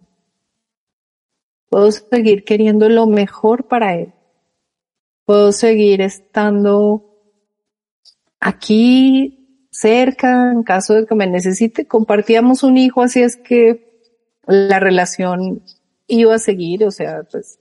Puedo 1.69 1.91
seguir 1.91 2.43
queriendo 2.43 2.89
lo 2.89 3.07
mejor 3.07 3.67
para 3.67 3.95
él. 3.95 4.13
Puedo 5.25 5.53
seguir 5.53 6.01
estando 6.01 7.05
aquí 8.39 9.67
cerca, 9.71 10.51
en 10.51 10.63
caso 10.63 10.95
de 10.95 11.05
que 11.05 11.15
me 11.15 11.27
necesite, 11.27 11.87
compartíamos 11.87 12.63
un 12.63 12.75
hijo, 12.77 13.01
así 13.01 13.21
es 13.21 13.37
que 13.37 14.01
la 14.45 14.79
relación 14.79 15.63
iba 16.07 16.35
a 16.35 16.39
seguir, 16.39 16.83
o 16.83 16.91
sea, 16.91 17.23
pues 17.23 17.59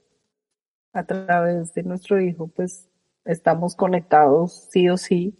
a 0.92 1.04
través 1.04 1.72
de 1.74 1.84
nuestro 1.84 2.20
hijo, 2.20 2.48
pues 2.48 2.88
estamos 3.24 3.76
conectados 3.76 4.68
sí 4.70 4.88
o 4.88 4.96
sí. 4.96 5.39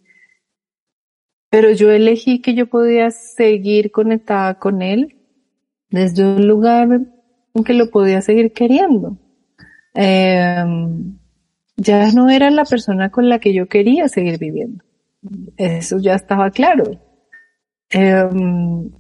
Pero 1.51 1.73
yo 1.73 1.91
elegí 1.91 2.41
que 2.41 2.55
yo 2.55 2.67
podía 2.67 3.11
seguir 3.11 3.91
conectada 3.91 4.59
con 4.59 4.83
él 4.83 5.17
desde 5.91 6.25
un 6.25 6.47
lugar 6.47 7.01
en 7.55 7.65
que 7.65 7.75
lo 7.75 7.91
podía 7.91 8.23
seguir 8.23 8.53
queriendo. 8.53 9.19
Em, 9.95 11.19
ya 11.77 12.13
no 12.13 12.31
era 12.31 12.51
la 12.51 12.65
persona 12.65 13.11
con 13.11 13.29
la 13.29 13.41
que 13.41 13.53
yo 13.53 13.67
quería 13.69 14.09
seguir 14.09 14.39
viviendo. 14.39 14.85
Eso 15.57 15.99
ya 15.99 16.15
estaba 16.15 16.51
claro. 16.51 16.85
Em, 17.91 18.91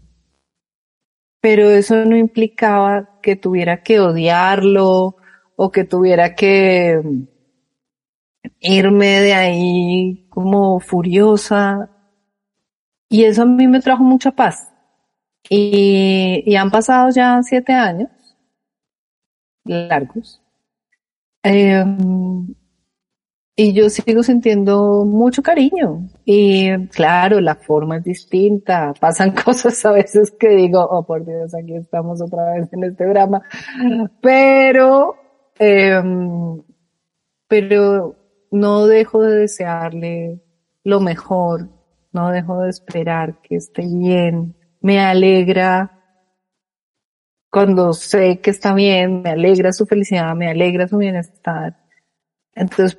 pero 1.40 1.70
eso 1.70 2.04
no 2.04 2.16
implicaba 2.16 3.20
que 3.22 3.36
tuviera 3.36 3.82
que 3.82 4.00
odiarlo 4.00 5.16
o 5.56 5.70
que 5.70 5.84
tuviera 5.84 6.34
que 6.34 7.00
irme 8.60 9.20
de 9.20 9.34
ahí 9.34 10.26
como 10.28 10.80
furiosa. 10.80 11.90
Y 13.10 13.24
eso 13.24 13.42
a 13.42 13.46
mí 13.46 13.66
me 13.66 13.80
trajo 13.80 14.04
mucha 14.04 14.30
paz. 14.30 14.68
Y, 15.48 16.54
han 16.54 16.70
pasado 16.70 17.10
ya 17.10 17.42
siete 17.42 17.72
años 17.72 18.08
largos. 19.64 20.40
Em, 21.42 22.54
y 23.56 23.72
yo 23.72 23.90
sigo 23.90 24.22
sintiendo 24.22 25.04
mucho 25.04 25.42
cariño. 25.42 26.08
Y 26.24 26.86
claro, 26.88 27.40
la 27.40 27.56
forma 27.56 27.96
es 27.96 28.04
distinta. 28.04 28.94
Pasan 29.00 29.32
cosas 29.44 29.84
a 29.84 29.92
veces 29.92 30.30
que 30.30 30.50
digo, 30.50 30.80
oh 30.80 31.04
por 31.04 31.26
Dios, 31.26 31.52
aquí 31.54 31.74
estamos 31.74 32.22
otra 32.22 32.52
vez 32.52 32.72
en 32.72 32.84
este 32.84 33.06
drama. 33.06 33.42
Pero, 34.22 35.16
em, 35.58 36.62
pero 37.48 38.16
no 38.52 38.86
dejo 38.86 39.22
de 39.22 39.36
desearle 39.40 40.40
lo 40.84 41.00
mejor. 41.00 41.79
No 42.12 42.30
dejo 42.30 42.62
de 42.62 42.70
esperar 42.70 43.40
que 43.42 43.56
esté 43.56 43.86
bien. 43.86 44.56
Me 44.80 45.00
alegra 45.00 46.00
cuando 47.50 47.92
sé 47.92 48.40
que 48.40 48.50
está 48.50 48.74
bien, 48.74 49.22
me 49.22 49.30
alegra 49.30 49.72
su 49.72 49.84
felicidad, 49.84 50.34
me 50.36 50.48
alegra 50.48 50.86
su 50.86 50.98
bienestar. 50.98 51.76
Entonces, 52.54 52.96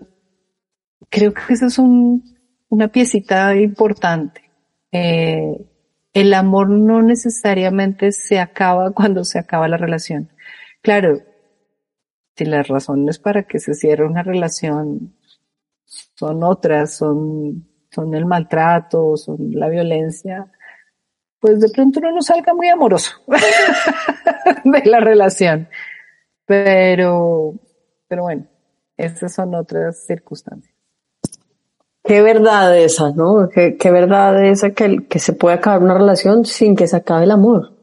creo 1.09 1.33
que 1.33 1.53
eso 1.53 1.67
es 1.67 1.79
un, 1.79 2.37
una 2.69 2.89
piecita 2.89 3.55
importante. 3.55 4.51
Eh, 4.91 5.55
el 6.13 6.33
amor 6.33 6.69
no 6.69 7.01
necesariamente 7.01 8.11
se 8.11 8.39
acaba 8.39 8.91
cuando 8.91 9.23
se 9.23 9.39
acaba 9.39 9.69
la 9.69 9.77
relación. 9.77 10.29
Claro, 10.81 11.21
si 12.35 12.45
las 12.45 12.67
razones 12.67 13.19
para 13.19 13.43
que 13.43 13.59
se 13.59 13.73
cierre 13.73 14.05
una 14.05 14.23
relación 14.23 15.15
son 15.85 16.43
otras, 16.43 16.97
son, 16.97 17.70
son 17.91 18.13
el 18.15 18.25
maltrato, 18.25 19.17
son 19.17 19.37
la 19.51 19.67
violencia, 19.69 20.49
pues 21.39 21.59
de 21.59 21.69
pronto 21.69 21.99
uno 21.99 22.11
no 22.11 22.21
salga 22.21 22.53
muy 22.53 22.69
amoroso 22.69 23.11
de 24.63 24.85
la 24.85 24.99
relación. 24.99 25.67
Pero, 26.45 27.55
pero 28.07 28.23
bueno, 28.23 28.45
esas 28.95 29.33
son 29.33 29.55
otras 29.55 30.05
circunstancias. 30.05 30.73
Qué 32.03 32.21
verdad 32.21 32.77
esa, 32.77 33.11
¿no? 33.11 33.49
Qué, 33.49 33.77
qué 33.77 33.91
verdad 33.91 34.43
esa 34.43 34.71
que, 34.71 35.07
que 35.07 35.19
se 35.19 35.33
puede 35.33 35.55
acabar 35.55 35.83
una 35.83 35.93
relación 35.93 36.45
sin 36.45 36.75
que 36.75 36.87
se 36.87 36.97
acabe 36.97 37.25
el 37.25 37.31
amor. 37.31 37.77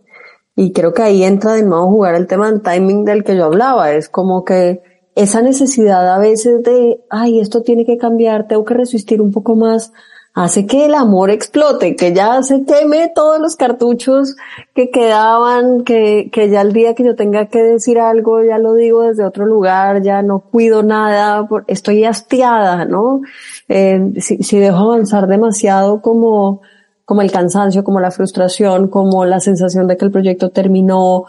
Y 0.56 0.72
creo 0.72 0.92
que 0.92 1.02
ahí 1.02 1.22
entra 1.22 1.52
de 1.52 1.62
nuevo 1.62 1.84
a 1.84 1.90
jugar 1.90 2.14
el 2.14 2.26
tema 2.26 2.50
del 2.50 2.62
timing 2.62 3.04
del 3.04 3.22
que 3.22 3.36
yo 3.36 3.44
hablaba. 3.44 3.92
Es 3.92 4.08
como 4.08 4.44
que 4.44 4.82
esa 5.18 5.42
necesidad 5.42 6.14
a 6.14 6.18
veces 6.18 6.62
de, 6.62 7.00
ay, 7.10 7.40
esto 7.40 7.62
tiene 7.62 7.84
que 7.84 7.98
cambiar, 7.98 8.46
tengo 8.46 8.64
que 8.64 8.74
resistir 8.74 9.20
un 9.20 9.32
poco 9.32 9.56
más, 9.56 9.92
hace 10.32 10.64
que 10.64 10.86
el 10.86 10.94
amor 10.94 11.30
explote, 11.30 11.96
que 11.96 12.14
ya 12.14 12.40
se 12.44 12.64
queme 12.64 13.10
todos 13.12 13.40
los 13.40 13.56
cartuchos 13.56 14.36
que 14.76 14.90
quedaban, 14.90 15.82
que, 15.82 16.30
que 16.32 16.48
ya 16.50 16.60
el 16.60 16.72
día 16.72 16.94
que 16.94 17.02
yo 17.02 17.16
tenga 17.16 17.46
que 17.46 17.60
decir 17.60 17.98
algo, 17.98 18.44
ya 18.44 18.58
lo 18.58 18.74
digo 18.74 19.02
desde 19.02 19.24
otro 19.24 19.44
lugar, 19.44 20.02
ya 20.02 20.22
no 20.22 20.38
cuido 20.38 20.84
nada, 20.84 21.48
estoy 21.66 22.04
hastiada, 22.04 22.84
¿no? 22.84 23.22
Eh, 23.68 24.12
si, 24.20 24.44
si 24.44 24.58
dejo 24.60 24.76
avanzar 24.76 25.26
demasiado 25.26 26.00
como, 26.00 26.60
como 27.04 27.22
el 27.22 27.32
cansancio, 27.32 27.82
como 27.82 27.98
la 27.98 28.12
frustración, 28.12 28.86
como 28.86 29.24
la 29.24 29.40
sensación 29.40 29.88
de 29.88 29.96
que 29.96 30.04
el 30.04 30.12
proyecto 30.12 30.50
terminó, 30.50 31.24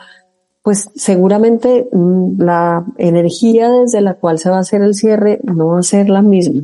pues 0.61 0.89
seguramente 0.95 1.87
mm, 1.91 2.41
la 2.41 2.85
energía 2.97 3.69
desde 3.69 4.01
la 4.01 4.15
cual 4.15 4.39
se 4.39 4.49
va 4.49 4.57
a 4.57 4.61
hacer 4.61 4.81
el 4.81 4.93
cierre 4.93 5.39
no 5.43 5.67
va 5.67 5.79
a 5.79 5.83
ser 5.83 6.09
la 6.09 6.21
misma. 6.21 6.63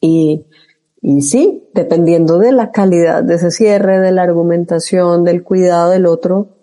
Y, 0.00 0.46
y 1.00 1.22
sí, 1.22 1.68
dependiendo 1.74 2.38
de 2.38 2.52
la 2.52 2.70
calidad 2.70 3.24
de 3.24 3.34
ese 3.34 3.50
cierre, 3.50 4.00
de 4.00 4.12
la 4.12 4.22
argumentación, 4.22 5.24
del 5.24 5.42
cuidado 5.42 5.90
del 5.90 6.06
otro, 6.06 6.54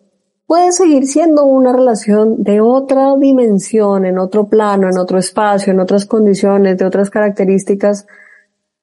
puede 0.51 0.71
seguir 0.73 1.07
siendo 1.07 1.45
una 1.45 1.71
relación 1.71 2.43
de 2.43 2.59
otra 2.61 3.15
dimensión, 3.17 4.05
en 4.05 4.19
otro 4.19 4.49
plano, 4.49 4.89
en 4.89 4.97
otro 4.97 5.17
espacio, 5.17 5.71
en 5.71 5.79
otras 5.79 6.05
condiciones, 6.05 6.77
de 6.77 6.85
otras 6.85 7.09
características, 7.09 8.05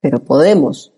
pero 0.01 0.19
podemos. 0.19 0.95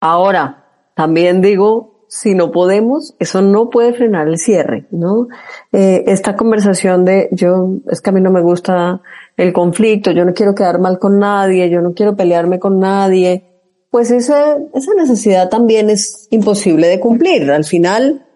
Ahora, 0.00 0.90
también 0.94 1.40
digo, 1.40 1.97
si 2.08 2.34
no 2.34 2.50
podemos, 2.50 3.14
eso 3.18 3.42
no 3.42 3.68
puede 3.68 3.92
frenar 3.92 4.28
el 4.28 4.38
cierre, 4.38 4.86
¿no? 4.90 5.28
Eh, 5.72 6.04
esta 6.06 6.36
conversación 6.36 7.04
de 7.04 7.28
yo, 7.32 7.76
es 7.90 8.00
que 8.00 8.10
a 8.10 8.12
mí 8.12 8.20
no 8.20 8.30
me 8.30 8.40
gusta 8.40 9.02
el 9.36 9.52
conflicto, 9.52 10.10
yo 10.10 10.24
no 10.24 10.32
quiero 10.32 10.54
quedar 10.54 10.80
mal 10.80 10.98
con 10.98 11.18
nadie, 11.18 11.68
yo 11.68 11.82
no 11.82 11.92
quiero 11.92 12.16
pelearme 12.16 12.58
con 12.58 12.80
nadie, 12.80 13.44
pues 13.90 14.10
esa, 14.10 14.56
esa 14.74 14.94
necesidad 14.94 15.48
también 15.48 15.90
es 15.90 16.28
imposible 16.30 16.88
de 16.88 17.00
cumplir. 17.00 17.50
Al 17.50 17.64
final, 17.64 18.26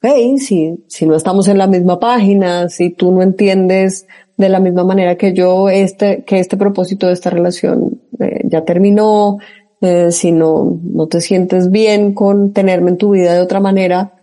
hey, 0.00 0.38
si, 0.38 0.84
si 0.88 1.06
no 1.06 1.14
estamos 1.14 1.48
en 1.48 1.58
la 1.58 1.66
misma 1.66 1.98
página, 1.98 2.68
si 2.68 2.90
tú 2.90 3.12
no 3.12 3.22
entiendes 3.22 4.06
de 4.36 4.48
la 4.48 4.60
misma 4.60 4.84
manera 4.84 5.16
que 5.16 5.32
yo 5.32 5.68
este, 5.68 6.24
que 6.24 6.38
este 6.38 6.56
propósito 6.56 7.06
de 7.06 7.12
esta 7.12 7.30
relación 7.30 8.00
eh, 8.18 8.40
ya 8.44 8.64
terminó, 8.64 9.38
eh, 9.82 10.10
si 10.12 10.32
no, 10.32 10.80
no 10.82 11.06
te 11.08 11.20
sientes 11.20 11.70
bien 11.70 12.14
con 12.14 12.52
tenerme 12.52 12.90
en 12.92 12.98
tu 12.98 13.10
vida 13.10 13.34
de 13.34 13.40
otra 13.40 13.60
manera, 13.60 14.14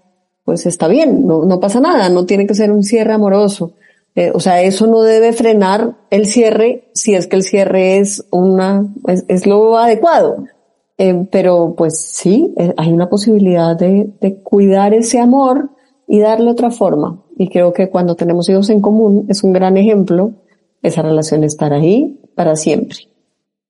pues 0.43 0.65
está 0.65 0.87
bien, 0.87 1.27
no, 1.27 1.45
no 1.45 1.59
pasa 1.59 1.79
nada, 1.79 2.09
no 2.09 2.25
tiene 2.25 2.47
que 2.47 2.55
ser 2.55 2.71
un 2.71 2.81
cierre 2.81 3.13
amoroso. 3.13 3.73
Eh, 4.15 4.31
o 4.33 4.39
sea, 4.39 4.61
eso 4.63 4.87
no 4.87 5.01
debe 5.01 5.31
frenar 5.31 5.95
el 6.09 6.25
cierre 6.25 6.89
si 6.93 7.13
es 7.13 7.27
que 7.27 7.35
el 7.35 7.43
cierre 7.43 7.99
es 7.99 8.25
una, 8.31 8.85
es, 9.05 9.45
lo 9.45 9.77
adecuado. 9.77 10.43
Eh, 10.97 11.27
pero 11.31 11.75
pues 11.77 12.01
sí, 12.01 12.53
eh, 12.57 12.73
hay 12.75 12.91
una 12.91 13.09
posibilidad 13.09 13.77
de, 13.77 14.09
de, 14.19 14.41
cuidar 14.41 14.93
ese 14.93 15.19
amor 15.19 15.69
y 16.07 16.19
darle 16.19 16.51
otra 16.51 16.71
forma. 16.71 17.23
Y 17.37 17.49
creo 17.49 17.71
que 17.71 17.89
cuando 17.89 18.15
tenemos 18.15 18.49
hijos 18.49 18.69
en 18.69 18.81
común 18.81 19.25
es 19.29 19.43
un 19.43 19.53
gran 19.53 19.77
ejemplo 19.77 20.33
esa 20.81 21.01
relación 21.01 21.43
estar 21.43 21.73
ahí 21.73 22.19
para 22.35 22.55
siempre. 22.55 22.97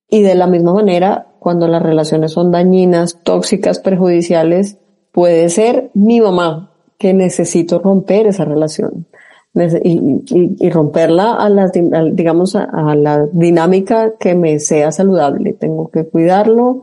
Y 0.08 0.22
de 0.22 0.34
la 0.34 0.46
misma 0.46 0.72
manera, 0.72 1.28
cuando 1.40 1.66
las 1.66 1.82
relaciones 1.82 2.32
son 2.32 2.52
dañinas, 2.52 3.18
tóxicas, 3.24 3.80
perjudiciales, 3.80 4.78
puede 5.10 5.48
ser 5.48 5.90
mi 5.94 6.20
mamá 6.20 6.72
que 6.98 7.14
necesito 7.14 7.80
romper 7.80 8.26
esa 8.28 8.44
relación 8.44 9.06
y, 9.54 10.22
y, 10.32 10.56
y 10.60 10.70
romperla 10.70 11.34
a 11.34 11.48
la, 11.48 11.70
digamos, 12.12 12.54
a, 12.54 12.64
a 12.64 12.94
la 12.94 13.26
dinámica 13.32 14.14
que 14.18 14.34
me 14.34 14.60
sea 14.60 14.92
saludable. 14.92 15.54
Tengo 15.54 15.88
que 15.90 16.06
cuidarlo, 16.06 16.82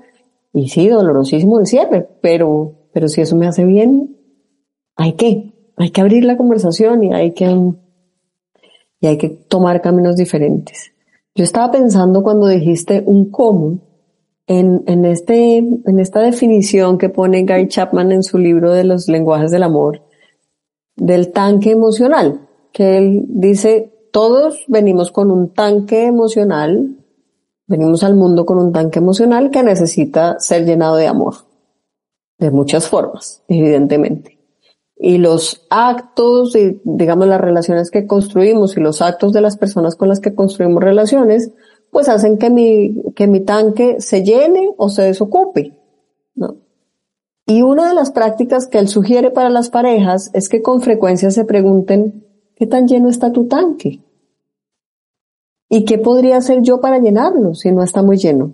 y 0.53 0.69
sí, 0.69 0.87
dolorosísimo 0.87 1.59
el 1.59 1.67
cierre, 1.67 2.07
pero, 2.21 2.89
pero 2.93 3.07
si 3.07 3.21
eso 3.21 3.35
me 3.35 3.47
hace 3.47 3.63
bien, 3.63 4.17
hay 4.95 5.13
que, 5.13 5.53
hay 5.77 5.91
que 5.91 6.01
abrir 6.01 6.25
la 6.25 6.35
conversación 6.35 7.03
y 7.03 7.13
hay 7.13 7.33
que, 7.33 7.45
y 8.99 9.07
hay 9.07 9.17
que 9.17 9.29
tomar 9.29 9.81
caminos 9.81 10.15
diferentes. 10.15 10.91
Yo 11.35 11.43
estaba 11.43 11.71
pensando 11.71 12.23
cuando 12.23 12.47
dijiste 12.47 13.03
un 13.05 13.29
cómo, 13.29 13.86
en, 14.47 14.83
en 14.87 15.05
este, 15.05 15.57
en 15.57 15.99
esta 15.99 16.21
definición 16.21 16.97
que 16.97 17.09
pone 17.09 17.45
Guy 17.45 17.67
Chapman 17.67 18.11
en 18.11 18.23
su 18.23 18.37
libro 18.37 18.73
de 18.73 18.83
los 18.83 19.07
lenguajes 19.07 19.51
del 19.51 19.63
amor, 19.63 20.01
del 20.95 21.31
tanque 21.31 21.71
emocional, 21.71 22.47
que 22.71 22.97
él 22.97 23.25
dice, 23.27 23.93
todos 24.11 24.63
venimos 24.67 25.11
con 25.11 25.29
un 25.31 25.53
tanque 25.53 26.05
emocional 26.05 26.97
Venimos 27.67 28.01
al 28.03 28.15
mundo 28.15 28.45
con 28.45 28.59
un 28.59 28.71
tanque 28.71 28.99
emocional 28.99 29.51
que 29.51 29.61
necesita 29.61 30.39
ser 30.39 30.65
llenado 30.65 30.95
de 30.95 31.07
amor. 31.07 31.35
De 32.39 32.49
muchas 32.49 32.87
formas, 32.87 33.43
evidentemente. 33.49 34.39
Y 34.95 35.17
los 35.17 35.67
actos 35.69 36.53
digamos, 36.85 37.27
las 37.27 37.41
relaciones 37.41 37.91
que 37.91 38.07
construimos 38.07 38.77
y 38.77 38.79
los 38.79 39.01
actos 39.01 39.33
de 39.33 39.41
las 39.41 39.57
personas 39.57 39.95
con 39.95 40.07
las 40.07 40.21
que 40.21 40.33
construimos 40.33 40.81
relaciones, 40.81 41.51
pues 41.97 42.09
hacen 42.09 42.37
que 42.37 42.51
mi, 42.51 43.01
que 43.15 43.25
mi 43.25 43.39
tanque 43.39 43.99
se 44.01 44.21
llene 44.21 44.69
o 44.77 44.87
se 44.87 45.01
desocupe, 45.01 45.75
¿no? 46.35 46.57
Y 47.47 47.63
una 47.63 47.87
de 47.87 47.95
las 47.95 48.11
prácticas 48.11 48.67
que 48.67 48.77
él 48.77 48.87
sugiere 48.87 49.31
para 49.31 49.49
las 49.49 49.71
parejas 49.71 50.29
es 50.33 50.47
que 50.47 50.61
con 50.61 50.81
frecuencia 50.81 51.31
se 51.31 51.43
pregunten, 51.43 52.23
¿qué 52.53 52.67
tan 52.67 52.87
lleno 52.87 53.09
está 53.09 53.31
tu 53.31 53.47
tanque? 53.47 54.03
¿Y 55.69 55.85
qué 55.85 55.97
podría 55.97 56.37
hacer 56.37 56.61
yo 56.61 56.81
para 56.81 56.99
llenarlo 56.99 57.55
si 57.55 57.71
no 57.71 57.81
está 57.81 58.03
muy 58.03 58.17
lleno? 58.17 58.53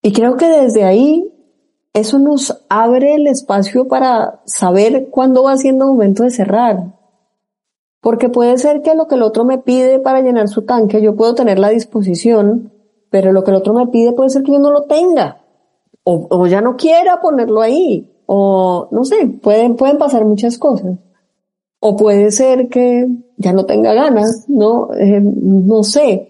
Y 0.00 0.14
creo 0.14 0.38
que 0.38 0.48
desde 0.48 0.84
ahí 0.84 1.30
eso 1.92 2.18
nos 2.18 2.64
abre 2.70 3.16
el 3.16 3.26
espacio 3.26 3.86
para 3.86 4.40
saber 4.46 5.10
cuándo 5.10 5.42
va 5.42 5.58
siendo 5.58 5.88
momento 5.88 6.22
de 6.22 6.30
cerrar. 6.30 6.95
Porque 8.06 8.28
puede 8.28 8.56
ser 8.56 8.82
que 8.82 8.94
lo 8.94 9.08
que 9.08 9.16
el 9.16 9.22
otro 9.22 9.44
me 9.44 9.58
pide 9.58 9.98
para 9.98 10.20
llenar 10.20 10.46
su 10.46 10.62
tanque, 10.62 11.02
yo 11.02 11.16
puedo 11.16 11.34
tener 11.34 11.58
la 11.58 11.70
disposición, 11.70 12.72
pero 13.10 13.32
lo 13.32 13.42
que 13.42 13.50
el 13.50 13.56
otro 13.56 13.74
me 13.74 13.88
pide 13.88 14.12
puede 14.12 14.30
ser 14.30 14.44
que 14.44 14.52
yo 14.52 14.60
no 14.60 14.70
lo 14.70 14.82
tenga. 14.82 15.42
O, 16.04 16.46
ya 16.46 16.60
no 16.60 16.76
quiera 16.76 17.20
ponerlo 17.20 17.60
ahí. 17.62 18.14
O 18.26 18.86
no 18.92 19.02
sé, 19.02 19.26
pueden, 19.42 19.74
pueden 19.74 19.98
pasar 19.98 20.24
muchas 20.24 20.56
cosas. 20.56 21.00
O 21.80 21.96
puede 21.96 22.30
ser 22.30 22.68
que 22.68 23.08
ya 23.38 23.52
no 23.52 23.66
tenga 23.66 23.92
ganas, 23.92 24.44
¿no? 24.48 24.94
Eh, 24.94 25.20
no 25.20 25.82
sé. 25.82 26.28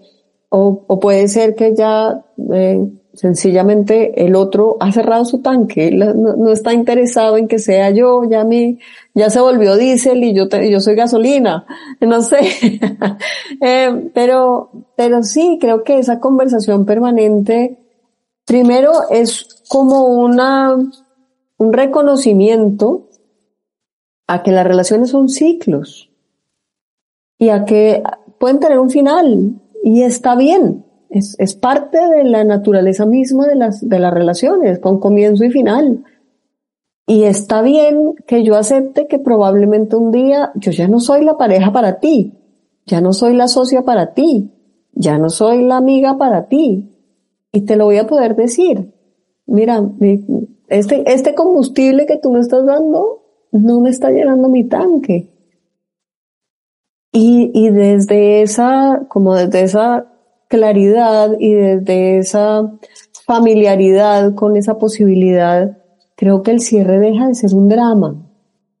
O, 0.49 0.83
o, 0.87 0.99
puede 0.99 1.27
ser 1.27 1.53
que 1.53 1.75
ya 1.75 2.25
eh, 2.53 2.89
sencillamente 3.17 4.25
el 4.25 4.35
otro 4.35 4.77
ha 4.79 4.91
cerrado 4.91 5.25
su 5.25 5.39
tanque, 5.39 5.89
no, 5.89 6.51
está 6.51 6.71
interesado 6.71 7.35
en 7.37 7.47
que 7.47 7.57
sea 7.57 7.89
yo, 7.89 8.23
ya 8.29 8.43
me, 8.43 8.77
ya 9.15 9.31
se 9.31 9.39
volvió 9.39 9.75
diésel 9.75 10.23
y 10.23 10.35
yo, 10.35 10.47
te, 10.47 10.69
yo 10.69 10.79
soy 10.79 10.93
gasolina, 10.93 11.65
no 11.99 12.21
sé. 12.21 12.39
eh, 13.61 14.11
pero, 14.13 14.69
pero 14.95 15.23
sí, 15.23 15.57
creo 15.59 15.83
que 15.83 15.97
esa 15.97 16.19
conversación 16.19 16.85
permanente, 16.85 17.79
primero 18.45 18.93
es 19.09 19.63
como 19.67 20.05
una, 20.05 20.75
un 21.57 21.73
reconocimiento 21.73 23.09
a 24.27 24.43
que 24.43 24.51
las 24.51 24.67
relaciones 24.67 25.09
son 25.09 25.27
ciclos 25.27 26.11
y 27.39 27.49
a 27.49 27.65
que 27.65 28.03
pueden 28.39 28.59
tener 28.59 28.77
un 28.77 28.91
final 28.91 29.55
y 29.83 30.03
está 30.03 30.35
bien. 30.35 30.86
Es, 31.09 31.35
es 31.39 31.55
parte 31.55 31.97
de 32.09 32.23
la 32.23 32.43
naturaleza 32.43 33.05
misma 33.05 33.47
de 33.47 33.55
las, 33.55 33.87
de 33.87 33.99
las 33.99 34.13
relaciones, 34.13 34.79
con 34.79 34.99
comienzo 34.99 35.45
y 35.45 35.51
final. 35.51 36.03
Y 37.05 37.23
está 37.23 37.61
bien 37.61 38.15
que 38.27 38.43
yo 38.43 38.55
acepte 38.55 39.07
que 39.07 39.17
probablemente 39.17 39.95
un 39.95 40.11
día 40.11 40.51
yo 40.55 40.71
ya 40.71 40.89
no 40.89 40.99
soy 40.99 41.23
la 41.23 41.37
pareja 41.37 41.71
para 41.71 41.99
ti, 41.99 42.33
ya 42.85 42.99
no 42.99 43.13
soy 43.13 43.33
la 43.33 43.47
socia 43.47 43.83
para 43.83 44.13
ti, 44.13 44.51
ya 44.91 45.17
no 45.17 45.29
soy 45.29 45.63
la 45.63 45.77
amiga 45.77 46.17
para 46.17 46.47
ti. 46.47 46.91
Y 47.53 47.61
te 47.61 47.77
lo 47.77 47.85
voy 47.85 47.97
a 47.97 48.07
poder 48.07 48.35
decir. 48.35 48.93
Mira, 49.45 49.89
este, 50.67 51.09
este 51.13 51.33
combustible 51.33 52.05
que 52.05 52.17
tú 52.17 52.31
me 52.31 52.39
estás 52.39 52.65
dando 52.65 53.23
no 53.53 53.79
me 53.79 53.89
está 53.89 54.11
llenando 54.11 54.49
mi 54.49 54.65
tanque. 54.65 55.29
Y, 57.13 57.51
y 57.53 57.69
desde 57.69 58.41
esa, 58.41 59.05
como 59.07 59.33
desde 59.35 59.61
esa 59.61 60.11
claridad 60.47 61.31
y 61.39 61.53
desde 61.53 62.19
esa 62.19 62.71
familiaridad 63.25 64.33
con 64.35 64.55
esa 64.55 64.77
posibilidad, 64.77 65.77
creo 66.15 66.43
que 66.43 66.51
el 66.51 66.61
cierre 66.61 66.99
deja 66.99 67.27
de 67.27 67.35
ser 67.35 67.53
un 67.53 67.67
drama. 67.67 68.15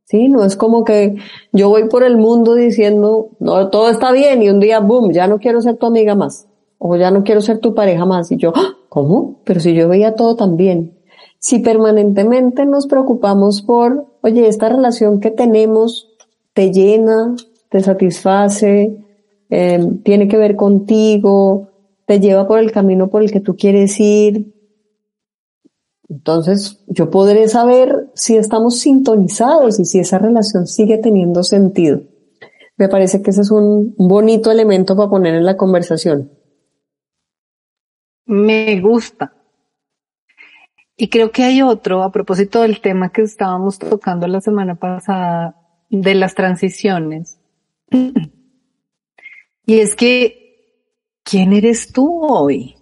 Sí, 0.05 0.29
no 0.29 0.45
es 0.45 0.55
como 0.55 0.85
que 0.85 1.17
yo 1.51 1.69
voy 1.69 1.89
por 1.89 2.03
el 2.03 2.17
mundo 2.17 2.55
diciendo, 2.55 3.31
no, 3.39 3.69
todo 3.69 3.89
está 3.89 4.11
bien 4.11 4.41
y 4.41 4.49
un 4.49 4.59
día, 4.59 4.79
boom, 4.79 5.11
ya 5.11 5.27
no 5.27 5.37
quiero 5.37 5.61
ser 5.61 5.75
tu 5.75 5.85
amiga 5.85 6.15
más 6.15 6.47
o 6.79 6.95
ya 6.95 7.11
no 7.11 7.23
quiero 7.23 7.41
ser 7.41 7.59
tu 7.59 7.73
pareja 7.73 8.05
más. 8.05 8.31
Y 8.31 8.37
yo, 8.37 8.53
¡Ah! 8.55 8.75
¿cómo? 8.89 9.41
Pero 9.43 9.59
si 9.59 9.73
yo 9.73 9.87
veía 9.87 10.15
todo 10.15 10.35
tan 10.35 10.57
bien. 10.57 10.97
Si 11.39 11.59
permanentemente 11.59 12.65
nos 12.65 12.87
preocupamos 12.87 13.61
por, 13.61 14.07
oye, 14.21 14.47
esta 14.47 14.69
relación 14.69 15.19
que 15.19 15.31
tenemos 15.31 16.09
te 16.53 16.71
llena, 16.71 17.35
te 17.69 17.81
satisface, 17.81 18.97
em, 19.49 20.01
tiene 20.03 20.27
que 20.27 20.37
ver 20.37 20.55
contigo, 20.55 21.71
te 22.05 22.19
lleva 22.19 22.47
por 22.47 22.59
el 22.59 22.71
camino 22.71 23.09
por 23.09 23.23
el 23.23 23.31
que 23.31 23.39
tú 23.39 23.55
quieres 23.55 23.99
ir, 23.99 24.53
entonces, 26.09 26.83
yo 26.87 27.09
podré 27.09 27.49
saber 27.49 28.09
si 28.13 28.37
estamos 28.37 28.79
sintonizados 28.79 29.79
y 29.79 29.85
si 29.85 29.99
esa 29.99 30.17
relación 30.19 30.65
sigue 30.65 30.97
teniendo 30.97 31.43
sentido. 31.43 32.01
Me 32.77 32.87
parece 32.87 33.21
que 33.21 33.31
ese 33.31 33.41
es 33.41 33.51
un 33.51 33.93
bonito 33.97 34.51
elemento 34.51 34.95
para 34.95 35.09
poner 35.09 35.35
en 35.35 35.45
la 35.45 35.57
conversación. 35.57 36.31
Me 38.25 38.79
gusta. 38.79 39.33
Y 40.95 41.09
creo 41.09 41.31
que 41.31 41.43
hay 41.43 41.61
otro, 41.61 42.03
a 42.03 42.11
propósito 42.11 42.61
del 42.61 42.81
tema 42.81 43.11
que 43.11 43.23
estábamos 43.23 43.77
tocando 43.77 44.27
la 44.27 44.41
semana 44.41 44.75
pasada, 44.75 45.55
de 45.89 46.15
las 46.15 46.35
transiciones. 46.35 47.39
Y 49.67 49.81
es 49.81 49.95
que, 49.97 50.87
¿quién 51.23 51.51
eres 51.51 51.91
tú 51.91 52.25
hoy? 52.25 52.73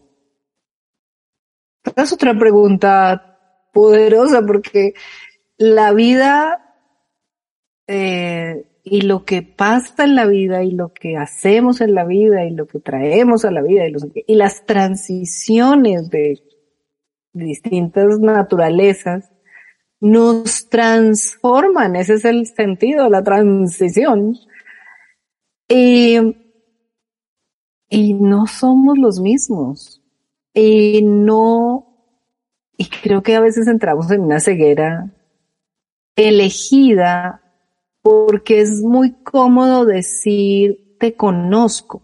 es 1.95 2.13
otra 2.13 2.37
pregunta 2.37 3.39
poderosa 3.73 4.43
porque 4.45 4.93
la 5.57 5.93
vida 5.93 6.75
eh, 7.87 8.67
y 8.83 9.01
lo 9.01 9.25
que 9.25 9.41
pasa 9.41 10.03
en 10.03 10.15
la 10.15 10.27
vida 10.27 10.63
y 10.63 10.71
lo 10.71 10.93
que 10.93 11.17
hacemos 11.17 11.81
en 11.81 11.95
la 11.95 12.05
vida 12.05 12.45
y 12.45 12.51
lo 12.51 12.67
que 12.67 12.79
traemos 12.79 13.45
a 13.45 13.51
la 13.51 13.63
vida 13.63 13.85
y, 13.87 14.35
las 14.35 14.65
transiciones 14.65 16.11
de 16.11 16.39
distintas 17.33 18.19
naturalezas 18.19 19.31
nos 19.99 20.69
transforman, 20.69 21.95
ese 21.95 22.13
es 22.13 22.25
el 22.25 22.45
sentido, 22.45 23.09
la 23.09 23.23
transición. 23.23 24.37
Y 27.89 28.13
no 28.13 28.47
somos 28.47 28.97
los 28.97 29.19
mismos 29.19 30.01
y 30.53 31.01
no, 31.03 31.87
y 32.77 32.85
creo 32.85 33.23
que 33.23 33.35
a 33.35 33.41
veces 33.41 33.67
entramos 33.67 34.09
en 34.11 34.21
una 34.21 34.39
ceguera 34.39 35.11
elegida 36.15 37.41
porque 38.01 38.61
es 38.61 38.81
muy 38.81 39.13
cómodo 39.23 39.85
decir 39.85 40.97
te 40.99 41.15
conozco. 41.15 42.01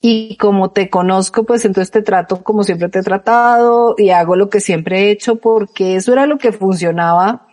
Y 0.00 0.36
como 0.36 0.70
te 0.70 0.90
conozco, 0.90 1.44
pues 1.44 1.64
entonces 1.64 1.90
te 1.90 2.02
trato 2.02 2.44
como 2.44 2.62
siempre 2.62 2.90
te 2.90 2.98
he 2.98 3.02
tratado 3.02 3.94
y 3.96 4.10
hago 4.10 4.36
lo 4.36 4.50
que 4.50 4.60
siempre 4.60 5.00
he 5.00 5.10
hecho 5.10 5.36
porque 5.36 5.96
eso 5.96 6.12
era 6.12 6.26
lo 6.26 6.36
que 6.36 6.52
funcionaba 6.52 7.48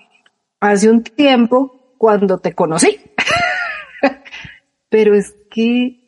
hace 0.59 0.89
un 0.89 1.03
tiempo 1.03 1.95
cuando 1.97 2.39
te 2.39 2.53
conocí. 2.53 2.99
Pero 4.89 5.15
es 5.15 5.35
que, 5.49 6.00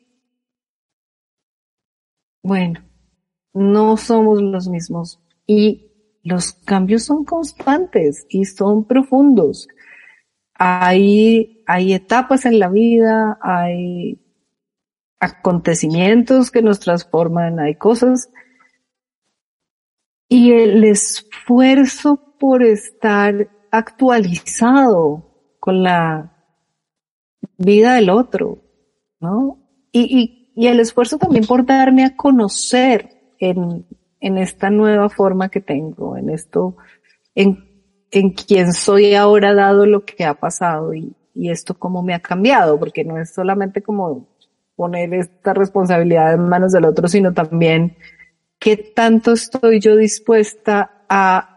bueno, 2.44 2.82
no 3.54 3.98
somos 3.98 4.42
los 4.42 4.68
mismos 4.68 5.20
y 5.48 5.90
los 6.24 6.52
cambios 6.52 7.04
son 7.04 7.26
constantes 7.26 8.26
y 8.30 8.46
son 8.46 8.86
profundos. 8.86 9.68
Hay, 10.54 11.64
hay 11.66 11.94
etapas 11.94 12.46
en 12.46 12.60
la 12.60 12.70
vida, 12.70 13.40
hay 13.42 14.20
acontecimientos 15.20 16.52
que 16.52 16.62
nos 16.62 16.80
transforman, 16.80 17.60
hay 17.60 17.76
cosas. 17.76 18.30
Y 20.28 20.52
el 20.52 20.84
esfuerzo 20.84 22.36
por 22.40 22.64
estar 22.64 23.50
actualizado 23.72 25.56
con 25.60 25.84
la 25.84 26.34
vida 27.58 27.96
del 27.96 28.10
otro, 28.10 28.62
¿no? 29.20 29.60
Y, 29.92 30.43
y 30.56 30.68
el 30.68 30.80
esfuerzo 30.80 31.18
también 31.18 31.46
por 31.46 31.66
darme 31.66 32.06
a 32.06 32.16
conocer 32.16 33.10
en, 33.40 33.86
en 34.20 34.38
esta 34.38 34.70
nueva 34.70 35.10
forma 35.10 35.50
que 35.50 35.62
tengo, 35.62 36.16
en 36.18 36.30
esto, 36.30 36.78
en, 37.36 37.66
en 38.12 38.32
quien 38.32 38.74
soy 38.74 39.16
ahora 39.16 39.54
dado 39.54 39.86
lo 39.86 40.06
que 40.06 40.26
ha 40.26 40.36
pasado 40.36 40.94
y, 40.94 41.16
y 41.34 41.50
esto 41.50 41.74
cómo 41.74 42.04
me 42.04 42.14
ha 42.14 42.20
cambiado, 42.20 42.80
porque 42.80 43.04
no 43.04 43.18
es 43.18 43.34
solamente 43.34 43.82
como 43.82 44.28
poner 44.76 45.14
esta 45.14 45.54
responsabilidad 45.54 46.34
en 46.34 46.48
manos 46.48 46.72
del 46.72 46.86
otro, 46.86 47.08
sino 47.08 47.34
también 47.34 47.98
qué 48.60 48.78
tanto 48.78 49.34
estoy 49.34 49.80
yo 49.80 49.96
dispuesta 49.96 51.04
a 51.10 51.50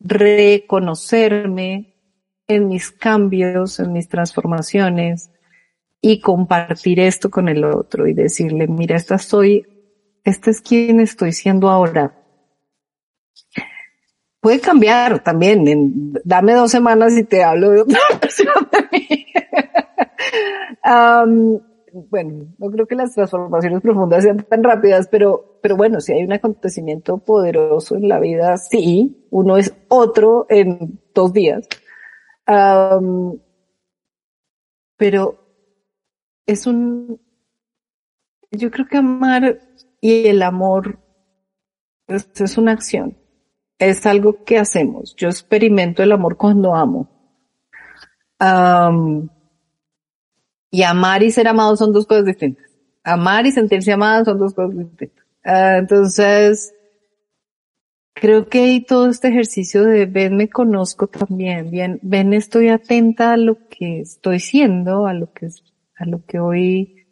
reconocerme 0.00 1.94
en 2.48 2.68
mis 2.68 2.90
cambios, 2.90 3.80
en 3.80 3.92
mis 3.92 4.08
transformaciones 4.08 5.30
y 6.00 6.20
compartir 6.20 7.00
esto 7.00 7.30
con 7.30 7.48
el 7.48 7.64
otro 7.64 8.06
y 8.06 8.14
decirle, 8.14 8.66
mira, 8.66 8.96
esta 8.96 9.18
soy 9.18 9.66
este 10.26 10.50
es 10.50 10.60
quien 10.60 10.98
estoy 10.98 11.30
siendo 11.30 11.68
ahora. 11.70 12.12
Puede 14.40 14.58
cambiar 14.58 15.22
también. 15.22 16.12
Dame 16.24 16.52
dos 16.54 16.72
semanas 16.72 17.16
y 17.16 17.22
te 17.22 17.44
hablo 17.44 17.70
de 17.70 17.82
otra 17.82 17.98
versión 18.20 18.68
de 18.72 18.78
mí. 18.90 19.26
bueno, 22.10 22.46
no 22.58 22.70
creo 22.72 22.86
que 22.88 22.96
las 22.96 23.14
transformaciones 23.14 23.80
profundas 23.80 24.24
sean 24.24 24.38
tan 24.38 24.64
rápidas, 24.64 25.06
pero, 25.08 25.60
pero 25.62 25.76
bueno, 25.76 26.00
si 26.00 26.12
hay 26.12 26.24
un 26.24 26.32
acontecimiento 26.32 27.18
poderoso 27.18 27.94
en 27.94 28.08
la 28.08 28.18
vida, 28.18 28.56
sí, 28.56 29.28
uno 29.30 29.56
es 29.56 29.76
otro 29.86 30.46
en 30.48 31.00
dos 31.14 31.32
días. 31.32 31.68
Pero 34.96 35.45
es 36.46 36.66
un, 36.66 37.20
yo 38.50 38.70
creo 38.70 38.86
que 38.86 38.96
amar 38.96 39.60
y 40.00 40.26
el 40.26 40.42
amor 40.42 40.98
es, 42.06 42.56
una 42.56 42.72
acción, 42.72 43.16
es 43.78 44.06
algo 44.06 44.44
que 44.44 44.58
hacemos. 44.58 45.14
Yo 45.16 45.28
experimento 45.28 46.02
el 46.02 46.12
amor 46.12 46.36
cuando 46.36 46.74
amo. 46.74 47.08
y 50.70 50.82
amar 50.82 51.22
y 51.22 51.30
ser 51.30 51.48
amado 51.48 51.76
son 51.76 51.92
dos 51.92 52.06
cosas 52.06 52.24
distintas. 52.24 52.66
Amar 53.02 53.46
y 53.46 53.52
sentirse 53.52 53.92
amado 53.92 54.24
son 54.24 54.38
dos 54.38 54.54
cosas 54.54 54.76
distintas. 54.76 55.26
Ah, 55.44 55.76
entonces, 55.78 56.74
creo 58.14 58.48
que 58.48 58.60
hay 58.60 58.80
todo 58.80 59.08
este 59.08 59.28
ejercicio 59.28 59.84
de 59.84 60.06
ven, 60.06 60.36
me 60.36 60.48
conozco 60.48 61.06
también, 61.06 61.70
bien, 61.70 62.00
ven, 62.02 62.32
estoy 62.32 62.68
atenta 62.68 63.32
a 63.32 63.36
lo 63.36 63.68
que 63.68 64.00
estoy 64.00 64.40
siendo, 64.40 65.06
a 65.06 65.14
lo 65.14 65.32
que, 65.32 65.48
a 65.96 66.06
lo 66.06 66.24
que 66.24 66.38
hoy 66.38 67.06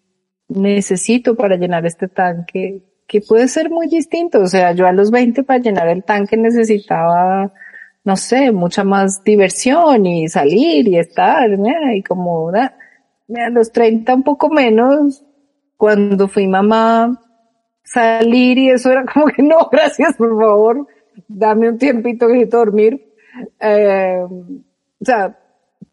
necesito 0.48 1.36
para 1.36 1.56
llenar 1.56 1.86
este 1.86 2.08
tanque, 2.08 2.82
que 3.06 3.20
puede 3.20 3.48
ser 3.48 3.70
muy 3.70 3.86
distinto. 3.88 4.40
O 4.40 4.46
sea, 4.46 4.72
yo 4.72 4.86
a 4.86 4.92
los 4.92 5.10
20 5.10 5.42
para 5.42 5.58
llenar 5.58 5.88
el 5.88 6.04
tanque 6.04 6.36
necesitaba, 6.36 7.52
no 8.04 8.16
sé, 8.16 8.52
mucha 8.52 8.84
más 8.84 9.22
diversión 9.24 10.06
y 10.06 10.28
salir 10.28 10.88
y 10.88 10.98
estar, 10.98 11.48
y 11.94 12.02
como 12.02 12.50
a 12.50 13.50
los 13.50 13.72
30 13.72 14.14
un 14.14 14.22
poco 14.22 14.50
menos, 14.50 15.24
cuando 15.76 16.28
fui 16.28 16.46
mamá, 16.46 17.20
salir 17.82 18.58
y 18.58 18.70
eso 18.70 18.90
era 18.90 19.04
como 19.12 19.26
que 19.26 19.42
no, 19.42 19.68
gracias, 19.70 20.16
por 20.16 20.38
favor, 20.38 20.86
dame 21.28 21.68
un 21.70 21.78
tiempito 21.78 22.28
que 22.28 22.46
dormir. 22.46 23.14
Eh, 23.60 24.20
o 24.22 25.04
sea, 25.04 25.36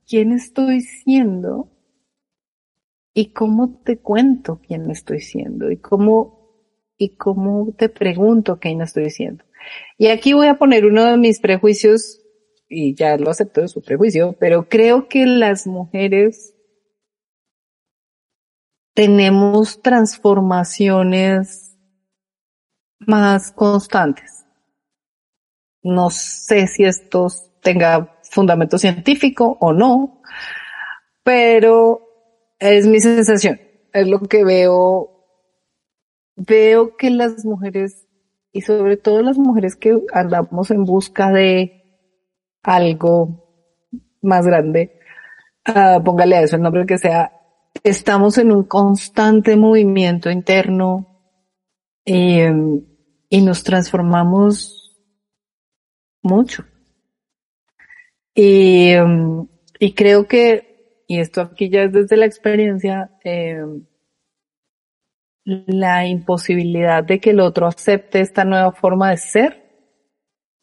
¿quién 0.07 0.31
estoy 0.31 0.81
siendo? 0.81 1.70
¿Y 3.13 3.33
cómo 3.33 3.81
te 3.83 3.99
cuento 3.99 4.61
quién 4.65 4.89
estoy 4.89 5.19
siendo? 5.19 5.69
¿Y 5.69 5.77
cómo, 5.77 6.55
y 6.97 7.17
cómo 7.17 7.73
te 7.77 7.89
pregunto 7.89 8.59
quién 8.59 8.81
estoy 8.81 9.09
siendo? 9.09 9.43
Y 9.97 10.07
aquí 10.07 10.33
voy 10.33 10.47
a 10.47 10.57
poner 10.57 10.85
uno 10.85 11.05
de 11.05 11.17
mis 11.17 11.39
prejuicios, 11.39 12.21
y 12.69 12.95
ya 12.95 13.17
lo 13.17 13.29
acepto 13.29 13.61
de 13.61 13.67
su 13.67 13.81
prejuicio, 13.81 14.37
pero 14.39 14.69
creo 14.69 15.09
que 15.09 15.25
las 15.25 15.67
mujeres 15.67 16.55
tenemos 18.93 19.81
transformaciones 19.81 21.77
más 22.99 23.51
constantes. 23.51 24.45
No 25.83 26.09
sé 26.09 26.67
si 26.67 26.85
esto 26.85 27.27
tenga 27.61 28.19
fundamento 28.23 28.77
científico 28.77 29.57
o 29.59 29.73
no, 29.73 30.21
pero 31.23 32.10
es 32.61 32.87
mi 32.87 32.99
sensación, 32.99 33.59
es 33.91 34.07
lo 34.07 34.19
que 34.21 34.45
veo. 34.45 35.09
Veo 36.35 36.95
que 36.95 37.09
las 37.09 37.43
mujeres, 37.43 38.07
y 38.53 38.61
sobre 38.61 38.95
todo 38.97 39.21
las 39.21 39.37
mujeres 39.37 39.75
que 39.75 39.99
andamos 40.13 40.71
en 40.71 40.85
busca 40.85 41.31
de 41.31 41.83
algo 42.63 43.89
más 44.21 44.45
grande, 44.45 44.99
uh, 45.67 46.01
póngale 46.03 46.37
a 46.37 46.41
eso 46.43 46.55
el 46.55 46.61
nombre 46.61 46.85
que 46.85 46.97
sea, 46.97 47.33
estamos 47.83 48.37
en 48.37 48.51
un 48.51 48.63
constante 48.63 49.55
movimiento 49.55 50.29
interno 50.29 51.21
y, 52.05 52.39
y 53.29 53.41
nos 53.41 53.63
transformamos 53.63 55.01
mucho. 56.21 56.63
Y, 58.33 58.93
y 59.79 59.93
creo 59.93 60.27
que, 60.27 60.70
y 61.11 61.19
esto 61.19 61.41
aquí 61.41 61.69
ya 61.69 61.83
es 61.83 61.91
desde 61.91 62.15
la 62.15 62.25
experiencia, 62.25 63.11
eh, 63.25 63.65
la 65.43 66.05
imposibilidad 66.07 67.03
de 67.03 67.19
que 67.19 67.31
el 67.31 67.41
otro 67.41 67.67
acepte 67.67 68.21
esta 68.21 68.45
nueva 68.45 68.71
forma 68.71 69.09
de 69.09 69.17
ser, 69.17 69.61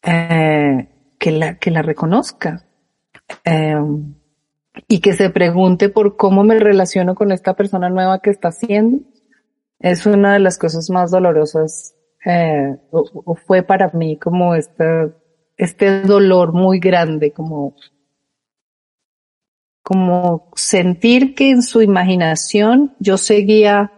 eh, 0.01 0.89
que 1.19 1.31
la, 1.31 1.59
que 1.59 1.69
la 1.69 1.83
reconozca. 1.83 2.65
Eh, 3.45 3.75
y 4.87 5.01
que 5.01 5.13
se 5.13 5.29
pregunte 5.29 5.89
por 5.89 6.17
cómo 6.17 6.43
me 6.43 6.57
relaciono 6.57 7.13
con 7.13 7.31
esta 7.31 7.53
persona 7.53 7.91
nueva 7.91 8.19
que 8.19 8.31
está 8.31 8.47
haciendo, 8.47 9.05
es 9.77 10.07
una 10.07 10.33
de 10.33 10.39
las 10.39 10.57
cosas 10.57 10.89
más 10.89 11.11
dolorosas, 11.11 11.93
eh, 12.25 12.75
o, 12.89 13.35
fue 13.35 13.61
para 13.61 13.91
mí 13.93 14.17
como 14.17 14.55
este, 14.55 15.13
este 15.57 16.01
dolor 16.01 16.53
muy 16.53 16.79
grande, 16.79 17.33
como, 17.33 17.75
como 19.89 20.51
sentir 20.55 21.33
que 21.33 21.49
en 21.49 21.63
su 21.63 21.81
imaginación 21.81 22.95
yo 22.99 23.17
seguía 23.17 23.91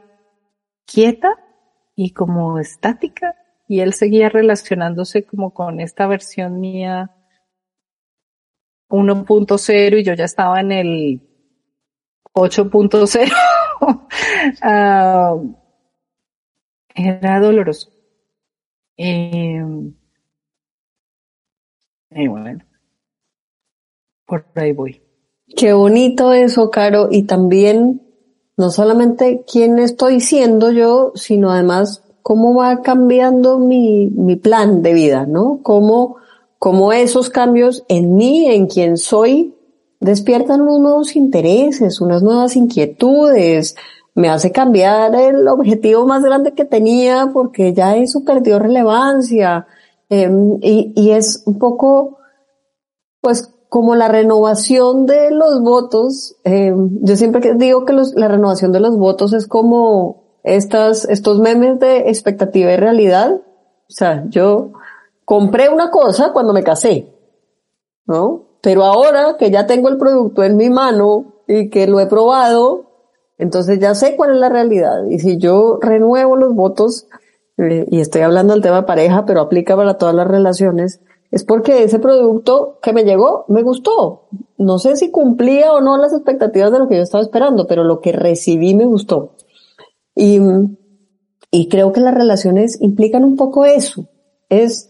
quieta 0.86 1.38
y 1.98 2.14
como 2.14 2.60
estática 2.60 3.36
y 3.68 3.82
él 3.82 3.94
seguía 3.94 4.30
relacionándose 4.30 5.26
como 5.26 5.54
con 5.54 5.82
esta 5.82 6.08
versión 6.08 6.62
mía 6.62 7.12
1.0 8.88 10.00
y 10.00 10.04
yo 10.06 10.14
ya 10.14 10.24
estaba 10.24 10.62
en 10.62 10.72
el 10.72 11.22
8.0. 12.34 13.30
Ah, 14.62 15.36
era 16.96 17.40
doloroso. 17.40 17.92
Em, 18.96 19.94
y 22.12 22.28
bueno, 22.28 22.64
por 24.26 24.46
ahí 24.56 24.72
voy. 24.72 25.11
Qué 25.56 25.74
bonito 25.74 26.34
eso, 26.34 26.70
Caro, 26.72 27.10
y 27.12 27.24
también 27.24 28.02
no 28.58 28.70
solamente 28.70 29.44
quién 29.52 29.80
estoy 29.80 30.22
siendo 30.22 30.72
yo, 30.72 31.12
sino 31.16 31.52
además 31.52 32.04
cómo 32.22 32.56
va 32.56 32.82
cambiando 32.82 33.60
mi, 33.60 34.08
mi 34.08 34.36
plan 34.36 34.82
de 34.82 34.94
vida, 34.94 35.26
¿no? 35.26 35.60
Cómo, 35.64 36.18
cómo 36.60 36.94
esos 36.94 37.30
cambios 37.30 37.84
en 37.90 38.16
mí, 38.16 38.48
en 38.48 38.68
quien 38.68 38.98
soy, 38.98 39.56
despiertan 40.00 40.62
unos 40.62 40.80
nuevos 40.80 41.16
intereses, 41.16 42.02
unas 42.02 42.24
nuevas 42.24 42.56
inquietudes, 42.56 43.76
me 44.14 44.30
hace 44.30 44.52
cambiar 44.52 45.16
el 45.16 45.48
objetivo 45.48 46.06
más 46.06 46.24
grande 46.24 46.54
que 46.54 46.66
tenía 46.66 47.30
porque 47.34 47.74
ya 47.74 47.96
eso 47.96 48.24
perdió 48.24 48.60
relevancia. 48.60 49.68
Em, 50.10 50.58
y, 50.62 50.94
y 50.96 51.12
es 51.12 51.44
un 51.46 51.58
poco, 51.58 52.18
pues, 53.22 53.54
como 53.72 53.96
la 53.96 54.10
renovación 54.10 55.06
de 55.06 55.32
los 55.32 55.62
votos, 55.62 56.36
eh, 56.44 56.76
yo 56.76 57.16
siempre 57.16 57.54
digo 57.56 57.86
que 57.86 57.94
los, 57.94 58.14
la 58.16 58.28
renovación 58.28 58.74
de 58.74 58.82
los 58.82 58.98
votos 58.98 59.32
es 59.32 59.48
como 59.48 60.40
estas, 60.44 61.06
estos 61.06 61.40
memes 61.40 61.80
de 61.80 62.10
expectativa 62.10 62.74
y 62.74 62.76
realidad. 62.76 63.32
O 63.32 63.88
sea, 63.88 64.26
yo 64.28 64.74
compré 65.24 65.70
una 65.70 65.90
cosa 65.90 66.34
cuando 66.34 66.52
me 66.52 66.64
casé, 66.64 67.16
¿no? 68.08 68.58
Pero 68.62 68.84
ahora 68.84 69.38
que 69.40 69.52
ya 69.52 69.68
tengo 69.68 69.88
el 69.88 69.98
producto 69.98 70.44
en 70.44 70.58
mi 70.58 70.70
mano 70.70 71.36
y 71.48 71.70
que 71.70 71.88
lo 71.88 72.02
he 72.02 72.08
probado, 72.08 72.88
entonces 73.38 73.80
ya 73.80 73.96
sé 73.96 74.18
cuál 74.18 74.32
es 74.32 74.38
la 74.38 74.50
realidad. 74.50 75.06
Y 75.10 75.20
si 75.20 75.38
yo 75.38 75.80
renuevo 75.82 76.36
los 76.36 76.54
votos, 76.54 77.08
eh, 77.58 77.86
y 77.90 78.02
estoy 78.02 78.24
hablando 78.24 78.52
del 78.52 78.64
tema 78.64 78.86
pareja, 78.86 79.26
pero 79.26 79.40
aplica 79.40 79.78
para 79.78 79.98
todas 79.98 80.14
las 80.14 80.28
relaciones, 80.28 81.00
es 81.32 81.46
porque 81.46 81.84
ese 81.84 82.00
producto 82.00 82.78
que 82.84 82.92
me 82.92 83.06
llegó 83.06 83.46
me 83.48 83.64
gustó. 83.64 84.28
No 84.58 84.80
sé 84.80 84.98
si 84.98 85.12
cumplía 85.12 85.74
o 85.74 85.80
no 85.80 85.98
las 85.98 86.14
expectativas 86.14 86.72
de 86.72 86.80
lo 86.80 86.90
que 86.90 86.98
yo 86.98 87.02
estaba 87.02 87.24
esperando, 87.24 87.68
pero 87.68 87.86
lo 87.86 88.02
que 88.02 88.12
recibí 88.12 88.76
me 88.76 88.86
gustó. 88.86 89.36
Y, 90.14 90.40
creo 91.70 91.94
que 91.94 92.02
las 92.02 92.14
relaciones 92.14 92.80
implican 92.82 93.24
un 93.24 93.38
poco 93.38 93.66
eso. 93.66 94.08
Es 94.50 94.90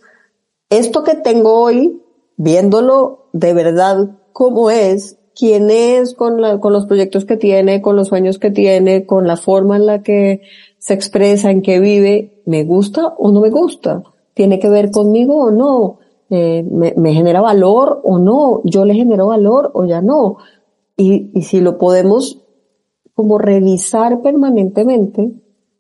esto 0.69 1.04
que 1.04 1.15
tengo 1.15 1.62
hoy, 1.62 2.01
viéndolo 2.38 3.30
de 3.34 3.54
verdad 3.54 4.17
como 4.34 4.71
es, 4.71 5.19
quién 5.36 5.69
es 5.69 6.15
con, 6.15 6.41
con 6.60 6.73
los 6.73 6.88
proyectos 6.88 7.25
que 7.25 7.38
tiene, 7.38 7.82
con 7.82 7.95
los 7.95 8.08
sueños 8.08 8.39
que 8.39 8.49
tiene, 8.49 9.06
con 9.06 9.27
la 9.27 9.38
forma 9.38 9.75
en 9.75 9.86
la 9.86 10.01
que 10.01 10.41
se 10.80 10.95
expresa, 10.95 11.51
en 11.51 11.62
que 11.62 11.80
vive, 11.80 12.41
¿me 12.45 12.63
gusta 12.63 13.08
o 13.17 13.32
no 13.32 13.41
me 13.41 13.51
gusta? 13.51 14.04
¿Tiene 14.34 14.60
que 14.60 14.69
ver 14.69 14.89
conmigo 14.89 15.36
o 15.45 15.51
no? 15.51 15.99
Eh, 16.34 16.63
me, 16.63 17.13
genera 17.13 17.41
valor 17.41 18.00
o 18.06 18.17
no, 18.17 18.62
yo 18.63 18.86
le 18.86 18.94
genero 18.94 19.28
valor 19.28 19.70
o 19.74 19.84
ya 19.84 20.02
no. 20.02 20.38
Y, 20.96 21.41
si 21.41 21.60
lo 21.60 21.78
podemos 21.78 22.41
como 23.13 23.38
revisar 23.38 24.22
permanentemente, 24.22 25.34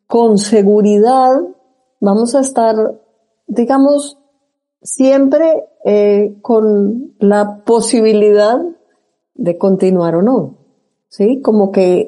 con 0.07 0.37
seguridad 0.37 1.39
vamos 2.01 2.35
a 2.35 2.41
estar, 2.41 2.75
digamos, 3.47 4.17
siempre 4.81 5.69
eh, 5.85 6.35
con 6.41 7.13
la 7.19 7.63
posibilidad 7.63 8.59
de 9.35 9.57
continuar 9.57 10.15
o 10.15 10.21
no. 10.21 10.57
¿Sí? 11.07 11.39
Como 11.41 11.71
que 11.71 12.07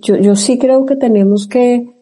yo, 0.00 0.16
yo 0.16 0.34
sí 0.34 0.58
creo 0.58 0.84
que 0.84 0.96
tenemos 0.96 1.46
que 1.46 1.93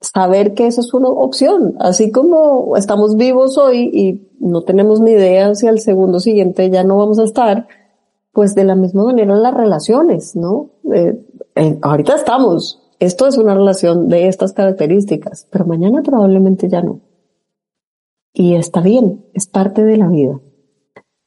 saber 0.00 0.54
que 0.54 0.66
eso 0.66 0.80
es 0.80 0.94
una 0.94 1.08
opción. 1.08 1.76
Así 1.80 2.10
como 2.10 2.76
estamos 2.76 3.16
vivos 3.16 3.58
hoy 3.58 3.90
y 3.92 4.28
no 4.40 4.62
tenemos 4.62 5.00
ni 5.00 5.12
idea 5.12 5.54
si 5.54 5.66
al 5.66 5.80
segundo 5.80 6.20
siguiente 6.20 6.70
ya 6.70 6.84
no 6.84 6.96
vamos 6.96 7.18
a 7.18 7.24
estar, 7.24 7.66
pues 8.32 8.54
de 8.54 8.64
la 8.64 8.74
misma 8.74 9.04
manera 9.04 9.34
las 9.36 9.54
relaciones, 9.54 10.36
¿no? 10.36 10.70
Eh, 10.92 11.18
ahorita 11.82 12.14
estamos. 12.14 12.82
Esto 13.00 13.26
es 13.26 13.38
una 13.38 13.54
relación 13.54 14.08
de 14.08 14.28
estas 14.28 14.52
características, 14.52 15.46
pero 15.50 15.66
mañana 15.66 16.02
probablemente 16.02 16.68
ya 16.68 16.82
no. 16.82 17.00
Y 18.32 18.54
está 18.54 18.80
bien, 18.80 19.24
es 19.34 19.46
parte 19.46 19.84
de 19.84 19.96
la 19.96 20.08
vida. 20.08 20.40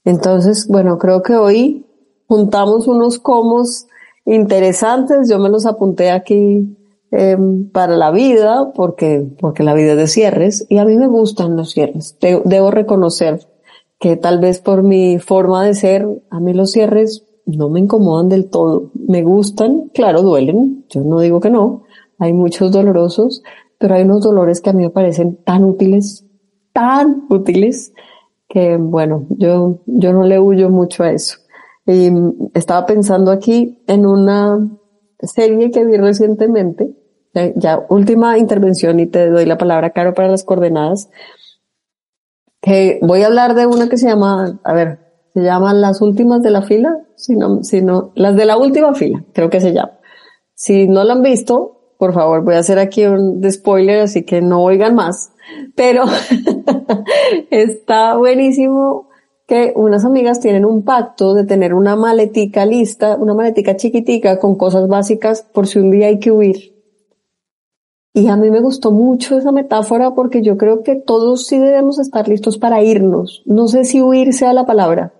Entonces, 0.04 0.68
bueno, 0.68 0.98
creo 0.98 1.22
que 1.22 1.36
hoy 1.36 1.86
juntamos 2.28 2.88
unos 2.88 3.20
comos 3.20 3.88
interesantes. 4.26 5.30
Yo 5.30 5.40
me 5.40 5.50
los 5.50 5.66
apunté 5.66 6.12
aquí 6.12 6.78
Em, 7.14 7.70
para 7.70 7.98
la 7.98 8.10
vida, 8.10 8.72
porque, 8.74 9.28
porque 9.38 9.64
la 9.64 9.74
vida 9.74 9.92
es 9.92 9.98
de 9.98 10.08
cierres, 10.08 10.66
y 10.70 10.78
a 10.78 10.86
mí 10.86 10.96
me 10.98 11.08
gustan 11.08 11.58
los 11.58 11.72
cierres. 11.72 12.18
debo 12.22 12.72
reconocer 12.72 13.42
que 14.00 14.16
tal 14.16 14.40
vez 14.40 14.62
por 14.62 14.82
mi 14.82 15.20
forma 15.20 15.66
de 15.66 15.74
ser, 15.74 16.08
a 16.30 16.40
mí 16.40 16.54
los 16.54 16.72
cierres 16.72 17.28
no 17.46 17.70
me 17.70 17.82
incomodan 17.82 18.30
del 18.30 18.50
todo. 18.50 18.92
Me 18.94 19.24
gustan, 19.24 19.90
claro, 19.94 20.22
duelen, 20.22 20.86
yo 20.90 21.02
no 21.04 21.20
digo 21.20 21.42
que 21.42 21.50
no, 21.50 21.84
hay 22.18 22.32
muchos 22.32 22.72
dolorosos, 22.72 23.44
pero 23.78 23.96
hay 23.96 24.04
unos 24.04 24.24
dolores 24.24 24.62
que 24.62 24.70
a 24.70 24.74
mí 24.74 24.84
me 24.84 24.90
parecen 24.90 25.36
tan 25.44 25.66
útiles, 25.66 26.26
tan 26.72 27.26
útiles, 27.30 27.92
que 28.48 28.78
bueno, 28.78 29.26
yo, 29.32 29.82
yo 29.86 30.14
no 30.14 30.24
le 30.24 30.40
huyo 30.40 30.70
mucho 30.70 31.04
a 31.04 31.12
eso. 31.12 31.40
Y 31.86 32.10
estaba 32.54 32.86
pensando 32.86 33.32
aquí 33.32 33.84
en 33.88 34.06
una 34.06 34.66
serie 35.20 35.72
que 35.72 35.84
vi 35.84 35.98
recientemente, 35.98 36.96
ya, 37.34 37.86
última 37.90 38.38
intervención 38.38 39.00
y 39.00 39.08
te 39.08 39.30
doy 39.30 39.46
la 39.46 39.58
palabra, 39.58 39.92
Caro, 39.92 40.14
para 40.14 40.30
las 40.30 40.44
coordenadas. 40.44 41.10
Que 42.62 43.00
voy 43.02 43.24
a 43.24 43.28
hablar 43.28 43.56
de 43.56 43.66
una 43.66 43.90
que 43.90 43.98
se 43.98 44.08
llama, 44.08 44.60
a 44.64 44.74
ver, 44.74 45.00
se 45.34 45.42
llama 45.42 45.74
Las 45.74 46.02
últimas 46.02 46.42
de 46.42 46.52
la 46.52 46.62
fila, 46.62 46.98
si 47.16 47.36
no, 47.36 47.64
si 47.64 47.82
no, 47.82 48.12
las 48.16 48.36
de 48.36 48.46
la 48.46 48.58
última 48.58 48.94
fila, 48.94 49.24
creo 49.34 49.50
que 49.50 49.62
se 49.62 49.74
llama. 49.74 50.00
Si 50.54 50.88
no 50.88 51.04
la 51.04 51.14
han 51.14 51.24
visto, 51.24 51.96
por 51.98 52.14
favor, 52.14 52.44
voy 52.44 52.56
a 52.56 52.60
hacer 52.60 52.80
aquí 52.80 53.06
un 53.06 53.42
spoiler, 53.52 54.02
así 54.02 54.24
que 54.24 54.42
no 54.42 54.62
oigan 54.64 54.96
más. 54.96 55.32
Pero 55.76 56.04
está 57.50 58.16
buenísimo 58.16 59.10
que 59.48 59.74
unas 59.76 60.06
amigas 60.06 60.40
tienen 60.40 60.66
un 60.66 60.84
pacto 60.84 61.34
de 61.34 61.46
tener 61.46 61.74
una 61.74 61.96
maletica 61.96 62.66
lista, 62.66 63.18
una 63.18 63.34
maletica 63.34 63.76
chiquitica 63.76 64.40
con 64.40 64.56
cosas 64.56 64.88
básicas 64.88 65.42
por 65.42 65.68
si 65.68 65.80
un 65.80 65.92
día 65.92 66.08
hay 66.08 66.20
que 66.20 66.32
huir. 66.32 66.81
Y 68.14 68.28
a 68.28 68.36
mí 68.36 68.52
me 68.52 68.60
gustó 68.60 68.92
mucho 68.92 69.38
esa 69.38 69.52
metáfora 69.52 70.14
porque 70.14 70.42
yo 70.42 70.58
creo 70.58 70.84
que 70.84 70.96
todos 70.96 71.48
sí 71.48 71.58
debemos 71.58 71.98
estar 71.98 72.28
listos 72.28 72.58
para 72.58 72.84
irnos. 72.84 73.42
No 73.46 73.68
sé 73.68 73.86
si 73.86 74.02
huir 74.02 74.34
sea 74.34 74.54
la 74.54 74.66
palabra, 74.66 75.14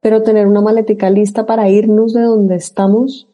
pero 0.00 0.22
tener 0.22 0.46
una 0.46 0.60
maletica 0.60 1.08
lista 1.08 1.46
para 1.46 1.70
irnos 1.70 2.12
de 2.12 2.22
donde 2.22 2.56
estamos 2.56 3.28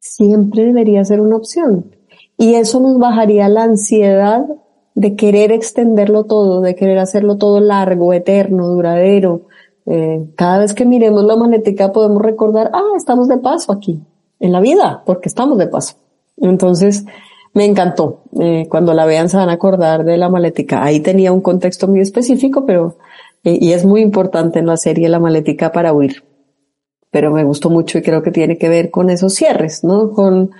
siempre 0.00 0.64
debería 0.64 1.04
ser 1.04 1.20
una 1.20 1.36
opción. 1.36 1.94
Y 2.36 2.54
eso 2.54 2.80
nos 2.80 2.98
bajaría 2.98 3.48
la 3.48 3.62
ansiedad 3.62 4.46
de 4.94 5.14
querer 5.14 5.52
extenderlo 5.52 6.24
todo, 6.24 6.60
de 6.60 6.74
querer 6.74 6.98
hacerlo 6.98 7.36
todo 7.36 7.60
largo, 7.60 8.12
eterno, 8.12 8.68
duradero, 8.68 9.42
Eh, 9.88 10.32
cada 10.34 10.58
vez 10.58 10.74
que 10.74 10.84
miremos 10.84 11.22
la 11.22 11.36
maletica 11.36 11.92
podemos 11.92 12.20
recordar, 12.20 12.70
ah, 12.72 12.94
estamos 12.96 13.28
de 13.28 13.38
paso 13.38 13.70
aquí, 13.70 14.02
en 14.40 14.50
la 14.50 14.60
vida, 14.60 15.04
porque 15.06 15.28
estamos 15.28 15.58
de 15.58 15.68
paso. 15.68 15.94
Entonces, 16.38 17.04
me 17.56 17.64
encantó. 17.64 18.20
Eh, 18.38 18.66
cuando 18.68 18.92
la 18.92 19.06
vean 19.06 19.30
se 19.30 19.38
van 19.38 19.48
a 19.48 19.52
acordar 19.52 20.04
de 20.04 20.18
la 20.18 20.28
maletica. 20.28 20.84
Ahí 20.84 21.00
tenía 21.00 21.32
un 21.32 21.40
contexto 21.40 21.88
muy 21.88 22.00
específico, 22.00 22.66
pero, 22.66 22.98
eh, 23.44 23.56
y 23.58 23.72
es 23.72 23.86
muy 23.86 24.02
importante 24.02 24.58
en 24.58 24.66
la 24.66 24.76
serie 24.76 25.08
la 25.08 25.20
maletica 25.20 25.72
para 25.72 25.94
huir. 25.94 26.22
Pero 27.10 27.32
me 27.32 27.44
gustó 27.44 27.70
mucho 27.70 27.96
y 27.96 28.02
creo 28.02 28.22
que 28.22 28.30
tiene 28.30 28.58
que 28.58 28.68
ver 28.68 28.90
con 28.90 29.08
esos 29.08 29.32
cierres, 29.32 29.84
¿no? 29.84 30.12
Con, 30.12 30.50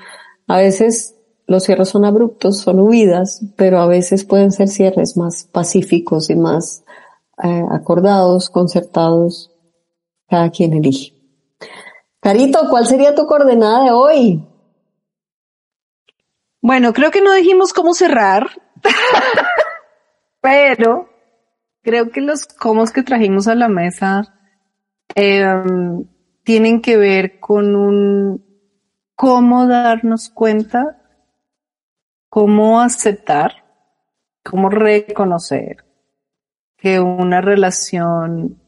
a 0.47 0.57
veces 0.57 1.17
los 1.47 1.65
cierres 1.65 1.91
son 1.91 2.07
abruptos, 2.07 2.61
son 2.61 2.81
huidas, 2.81 3.45
pero 3.57 3.79
a 3.81 3.87
veces 3.87 4.25
pueden 4.25 4.51
ser 4.51 4.69
cierres 4.69 5.19
más 5.19 5.45
pacíficos 5.53 6.31
y 6.31 6.35
más 6.35 6.83
eh, 7.45 7.65
acordados, 7.73 8.49
concertados, 8.49 9.51
cada 10.31 10.49
quien 10.49 10.73
elige. 10.73 11.13
Carito, 12.21 12.61
¿cuál 12.71 12.87
sería 12.87 13.15
tu 13.15 13.27
coordenada 13.27 13.85
de 13.85 13.91
hoy? 13.91 14.56
Bueno, 16.67 16.93
creo 16.93 17.13
que 17.13 17.21
no 17.21 17.33
dijimos 17.33 17.73
cómo 17.73 17.95
cerrar, 17.95 18.49
pero 20.41 21.09
creo 21.81 22.11
que 22.11 22.21
los 22.21 22.45
cómo 22.45 22.85
que 22.87 23.05
trajimos 23.05 23.47
a 23.47 23.55
la 23.55 23.69
mesa 23.69 24.37
em, 25.15 26.05
tienen 26.43 26.83
que 26.83 26.97
ver 26.97 27.39
con 27.39 27.77
un 27.77 28.45
cómo 29.15 29.69
darnos 29.69 30.29
cuenta, 30.29 31.01
cómo 32.29 32.81
aceptar, 32.81 33.65
cómo 34.43 34.69
reconocer 34.69 35.85
que 36.77 36.99
una 36.99 37.43
relación 37.43 38.61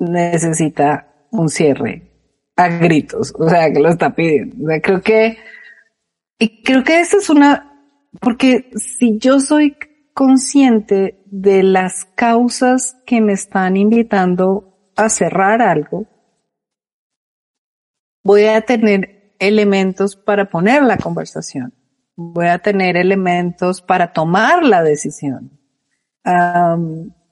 necesita 0.00 1.28
un 1.30 1.48
cierre 1.48 2.10
a 2.56 2.66
gritos, 2.66 3.32
o 3.38 3.48
sea, 3.48 3.72
que 3.72 3.78
lo 3.78 3.88
está 3.88 4.16
pidiendo. 4.16 4.64
O 4.64 4.66
sea, 4.66 4.80
creo 4.80 5.00
que 5.00 5.38
y 6.38 6.62
creo 6.62 6.84
que 6.84 7.00
esa 7.00 7.16
es 7.18 7.30
una, 7.30 7.82
porque 8.20 8.70
si 8.76 9.18
yo 9.18 9.40
soy 9.40 9.76
consciente 10.14 11.22
de 11.26 11.62
las 11.62 12.04
causas 12.14 12.96
que 13.06 13.20
me 13.20 13.32
están 13.32 13.76
invitando 13.76 14.92
a 14.96 15.08
cerrar 15.08 15.62
algo, 15.62 16.06
voy 18.22 18.46
a 18.46 18.62
tener 18.62 19.34
elementos 19.38 20.16
para 20.16 20.50
poner 20.50 20.82
la 20.82 20.96
conversación. 20.96 21.74
Voy 22.16 22.46
a 22.46 22.58
tener 22.58 22.96
elementos 22.96 23.82
para 23.82 24.12
tomar 24.12 24.64
la 24.64 24.82
decisión. 24.82 25.50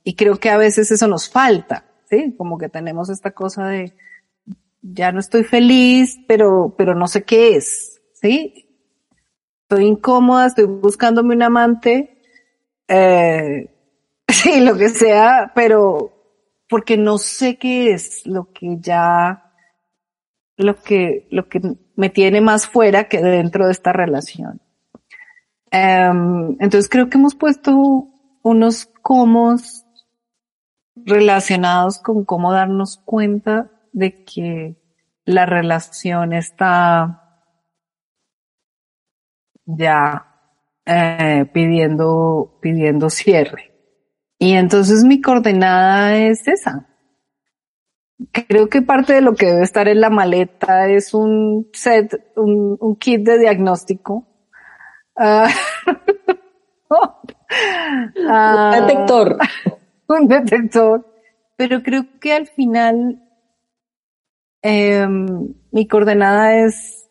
y 0.05 0.15
creo 0.15 0.37
que 0.37 0.51
a 0.51 0.57
veces 0.57 0.91
eso 0.91 1.09
nos 1.09 1.29
falta, 1.29 1.85
¿sí? 2.09 2.35
Como 2.37 2.59
que 2.59 2.69
tenemos 2.69 3.09
esta 3.09 3.33
cosa 3.33 3.67
de, 3.67 3.97
ya 4.83 5.11
no 5.11 5.21
estoy 5.21 5.43
feliz, 5.43 6.19
pero, 6.29 6.75
pero 6.77 6.95
no 6.95 7.09
sé 7.09 7.25
qué 7.25 7.57
es, 7.57 8.03
¿sí? 8.13 8.64
Estoy 9.75 9.87
incómoda, 9.87 10.47
estoy 10.47 10.67
buscándome 10.67 11.35
un 11.35 11.43
amante, 11.43 12.17
eh, 12.87 13.71
sí, 14.29 14.61
lo 14.61 14.77
que 14.77 14.89
sea, 14.89 15.51
pero 15.55 16.13
porque 16.69 16.97
no 16.97 17.19
sé 17.19 17.57
qué 17.57 17.93
es 17.93 18.25
lo 18.25 18.53
que 18.53 18.77
ya, 18.79 19.53
lo 20.57 20.77
que, 20.77 21.27
lo 21.31 21.49
que 21.49 21.61
me 21.97 22.09
tiene 22.09 22.41
más 22.41 22.69
fuera 22.69 23.09
que 23.09 23.21
dentro 23.21 23.67
de 23.67 23.73
esta 23.73 23.93
relación. 23.93 24.61
Um, 25.73 26.57
entonces 26.61 26.89
creo 26.89 27.11
que 27.11 27.19
hemos 27.19 27.35
puesto 27.35 28.09
unos 28.43 28.87
comos 29.03 29.85
relacionados 30.95 31.99
con 31.99 32.25
cómo 32.25 32.53
darnos 32.53 32.99
cuenta 33.05 33.73
de 33.93 34.25
que 34.25 34.77
la 35.25 35.47
relación 35.47 36.33
está 36.33 37.24
ya 39.67 40.27
eh, 40.87 41.47
pidiendo, 41.53 42.59
pidiendo 42.61 43.11
cierre. 43.11 43.73
Y 44.39 44.53
entonces 44.53 45.05
mi 45.05 45.21
coordenada 45.21 46.17
es 46.17 46.47
esa. 46.47 46.89
Creo 48.33 48.69
que 48.69 48.83
parte 48.83 49.15
de 49.15 49.21
lo 49.21 49.35
que 49.35 49.47
debe 49.47 49.63
estar 49.63 49.89
en 49.89 50.01
la 50.01 50.11
maleta 50.11 50.89
es 50.89 51.15
un 51.15 51.69
set, 51.73 52.33
un, 52.37 52.77
un 52.81 52.97
kit 52.97 53.23
de 53.23 53.39
diagnóstico. 53.39 54.27
Uh, 55.17 55.49
un 58.17 58.71
detector. 58.73 59.39
un 60.09 60.29
detector. 60.29 61.07
Pero 61.57 61.83
creo 61.83 62.05
que 62.21 62.33
al 62.33 62.47
final 62.49 63.23
eh, 64.63 65.07
mi 65.71 65.87
coordenada 65.87 66.57
es 66.57 67.04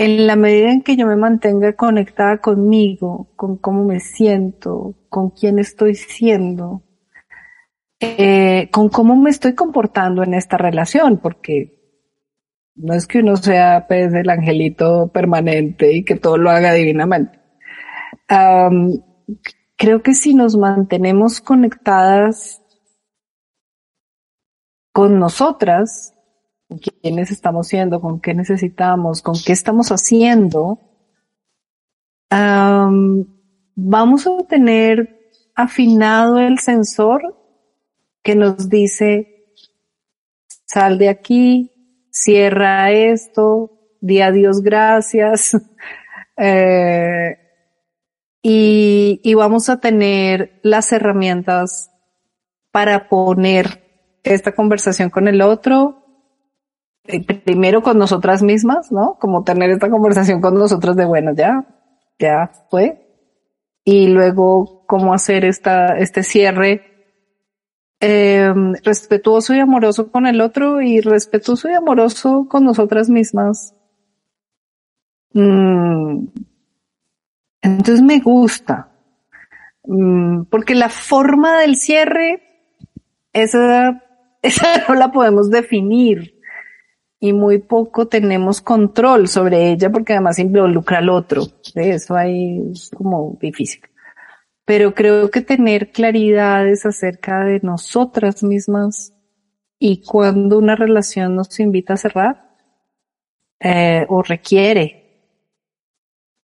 en 0.00 0.26
la 0.26 0.34
medida 0.34 0.72
en 0.72 0.80
que 0.80 0.96
yo 0.96 1.06
me 1.06 1.14
mantenga 1.14 1.74
conectada 1.74 2.38
conmigo, 2.38 3.28
con 3.36 3.58
cómo 3.58 3.84
me 3.84 4.00
siento, 4.00 4.94
con 5.10 5.28
quién 5.28 5.58
estoy 5.58 5.94
siendo, 5.94 6.82
eh, 8.00 8.70
con 8.72 8.88
cómo 8.88 9.14
me 9.14 9.28
estoy 9.28 9.54
comportando 9.54 10.22
en 10.22 10.32
esta 10.32 10.56
relación, 10.56 11.18
porque 11.18 12.00
no 12.76 12.94
es 12.94 13.06
que 13.06 13.18
uno 13.18 13.36
sea 13.36 13.84
pues, 13.88 14.14
el 14.14 14.30
angelito 14.30 15.08
permanente 15.12 15.92
y 15.92 16.02
que 16.02 16.16
todo 16.16 16.38
lo 16.38 16.48
haga 16.48 16.72
divinamente. 16.72 17.38
creo 19.76 20.02
que 20.02 20.14
si 20.14 20.32
nos 20.32 20.56
mantenemos 20.56 21.42
conectadas 21.42 22.62
con 24.94 25.18
nosotras, 25.18 26.14
quiénes 26.78 27.30
estamos 27.30 27.68
siendo, 27.68 28.00
con 28.00 28.20
qué 28.20 28.34
necesitamos, 28.34 29.22
con 29.22 29.34
qué 29.44 29.52
estamos 29.52 29.90
haciendo, 29.90 30.78
vamos 32.30 34.26
a 34.26 34.46
tener 34.48 35.32
afinado 35.54 36.38
el 36.38 36.58
sensor 36.58 37.36
que 38.22 38.34
nos 38.34 38.68
dice, 38.68 39.54
sal 40.66 40.98
de 40.98 41.08
aquí, 41.08 41.72
cierra 42.10 42.90
esto, 42.92 43.72
di 44.00 44.20
adiós 44.20 44.60
gracias, 44.60 45.56
eh, 46.36 47.36
y 48.42 49.34
vamos 49.34 49.68
a 49.68 49.80
tener 49.80 50.60
las 50.62 50.92
herramientas 50.92 51.90
para 52.70 53.08
poner 53.08 54.18
esta 54.22 54.52
conversación 54.52 55.10
con 55.10 55.28
el 55.28 55.42
otro 55.42 55.99
primero 57.18 57.82
con 57.82 57.98
nosotras 57.98 58.42
mismas, 58.42 58.92
¿no? 58.92 59.16
Como 59.20 59.44
tener 59.44 59.70
esta 59.70 59.90
conversación 59.90 60.40
con 60.40 60.54
nosotros 60.54 60.96
de, 60.96 61.04
bueno, 61.04 61.32
ya, 61.34 61.66
ya 62.18 62.50
fue. 62.70 63.06
Y 63.84 64.08
luego 64.08 64.84
cómo 64.86 65.14
hacer 65.14 65.44
esta, 65.44 65.98
este 65.98 66.22
cierre 66.22 66.90
eh, 68.00 68.52
respetuoso 68.82 69.54
y 69.54 69.58
amoroso 69.58 70.10
con 70.10 70.26
el 70.26 70.40
otro 70.40 70.80
y 70.80 71.00
respetuoso 71.00 71.68
y 71.68 71.74
amoroso 71.74 72.46
con 72.48 72.64
nosotras 72.64 73.10
mismas. 73.10 73.74
Mm. 75.32 76.26
Entonces 77.62 78.02
me 78.02 78.20
gusta. 78.20 78.90
Mm, 79.84 80.44
porque 80.44 80.74
la 80.74 80.88
forma 80.88 81.58
del 81.60 81.76
cierre, 81.76 82.42
esa, 83.32 84.02
esa 84.42 84.66
no 84.88 84.94
la 84.94 85.12
podemos 85.12 85.50
definir 85.50 86.39
y 87.20 87.34
muy 87.34 87.58
poco 87.58 88.08
tenemos 88.08 88.62
control 88.62 89.28
sobre 89.28 89.70
ella 89.70 89.90
porque 89.90 90.14
además 90.14 90.38
involucra 90.38 90.98
al 90.98 91.10
otro. 91.10 91.42
Eso 91.74 92.16
ahí 92.16 92.62
es 92.72 92.90
como 92.96 93.36
difícil. 93.38 93.82
Pero 94.64 94.94
creo 94.94 95.30
que 95.30 95.42
tener 95.42 95.92
claridades 95.92 96.86
acerca 96.86 97.44
de 97.44 97.60
nosotras 97.62 98.42
mismas 98.42 99.12
y 99.78 100.02
cuando 100.02 100.58
una 100.58 100.76
relación 100.76 101.36
nos 101.36 101.60
invita 101.60 101.94
a 101.94 101.98
cerrar 101.98 102.56
eh, 103.60 104.06
o 104.08 104.22
requiere, 104.22 105.36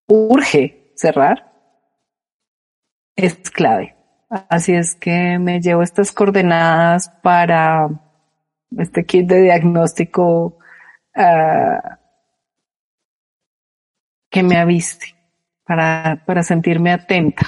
urge 0.06 0.92
cerrar, 0.94 1.52
es 3.14 3.50
clave. 3.50 3.96
Así 4.28 4.74
es 4.74 4.94
que 4.94 5.38
me 5.38 5.60
llevo 5.60 5.82
estas 5.82 6.12
coordenadas 6.12 7.08
para 7.22 7.88
este 8.76 9.06
kit 9.06 9.26
de 9.26 9.42
diagnóstico 9.42 10.58
Ah, 11.18 11.98
que 14.28 14.42
me 14.42 14.58
aviste 14.58 15.06
para, 15.64 16.22
para 16.26 16.42
sentirme 16.42 16.92
atenta. 16.92 17.46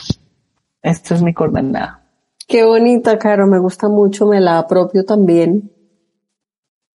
Esto 0.82 1.14
es 1.14 1.22
mi 1.22 1.34
coordenada. 1.34 2.02
Qué 2.46 2.64
bonita, 2.64 3.18
Caro, 3.18 3.46
me 3.46 3.58
gusta 3.58 3.90
mucho, 3.90 4.26
me 4.26 4.40
la 4.40 4.58
apropio 4.58 5.04
también. 5.04 5.70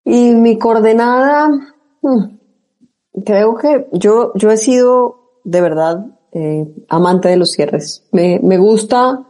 Y 0.04 0.34
mi 0.34 0.58
coordenada, 0.58 1.48
hmm, 2.02 2.38
creo 3.24 3.54
que 3.54 3.86
yo, 3.92 4.32
yo 4.34 4.50
he 4.50 4.56
sido 4.56 5.40
de 5.44 5.60
verdad 5.60 6.06
eh, 6.32 6.66
amante 6.88 7.28
de 7.28 7.36
los 7.36 7.52
cierres. 7.52 8.08
Me, 8.10 8.40
me 8.42 8.58
gusta, 8.58 9.28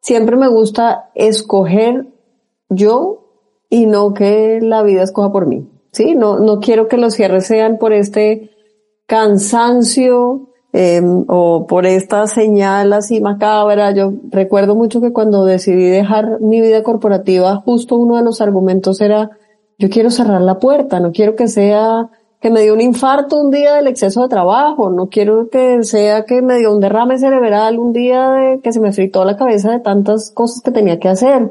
siempre 0.00 0.36
me 0.36 0.46
gusta 0.46 1.10
escoger 1.16 2.06
yo 2.68 3.24
y 3.68 3.86
no 3.86 4.14
que 4.14 4.60
la 4.62 4.84
vida 4.84 5.02
escoja 5.02 5.32
por 5.32 5.46
mí. 5.46 5.73
Sí, 5.94 6.16
no, 6.16 6.40
no 6.40 6.58
quiero 6.58 6.88
que 6.88 6.96
los 6.96 7.14
cierres 7.14 7.46
sean 7.46 7.78
por 7.78 7.92
este 7.92 8.50
cansancio 9.06 10.48
eh, 10.72 11.00
o 11.28 11.68
por 11.68 11.86
esta 11.86 12.26
señal 12.26 12.92
así 12.92 13.20
macabra. 13.20 13.92
Yo 13.92 14.12
recuerdo 14.28 14.74
mucho 14.74 15.00
que 15.00 15.12
cuando 15.12 15.44
decidí 15.44 15.88
dejar 15.88 16.40
mi 16.40 16.60
vida 16.60 16.82
corporativa, 16.82 17.58
justo 17.58 17.96
uno 17.96 18.16
de 18.16 18.24
los 18.24 18.40
argumentos 18.40 19.00
era, 19.00 19.30
yo 19.78 19.88
quiero 19.88 20.10
cerrar 20.10 20.40
la 20.40 20.58
puerta, 20.58 20.98
no 20.98 21.12
quiero 21.12 21.36
que 21.36 21.46
sea 21.46 22.10
que 22.40 22.50
me 22.50 22.62
dio 22.62 22.74
un 22.74 22.80
infarto 22.80 23.40
un 23.40 23.52
día 23.52 23.74
del 23.74 23.86
exceso 23.86 24.22
de 24.22 24.28
trabajo, 24.28 24.90
no 24.90 25.06
quiero 25.06 25.48
que 25.48 25.84
sea 25.84 26.24
que 26.24 26.42
me 26.42 26.58
dio 26.58 26.74
un 26.74 26.80
derrame 26.80 27.18
cerebral 27.18 27.78
un 27.78 27.92
día 27.92 28.30
de 28.32 28.60
que 28.60 28.72
se 28.72 28.80
me 28.80 28.90
fritó 28.90 29.24
la 29.24 29.36
cabeza 29.36 29.70
de 29.70 29.78
tantas 29.78 30.32
cosas 30.32 30.60
que 30.60 30.72
tenía 30.72 30.98
que 30.98 31.08
hacer. 31.08 31.50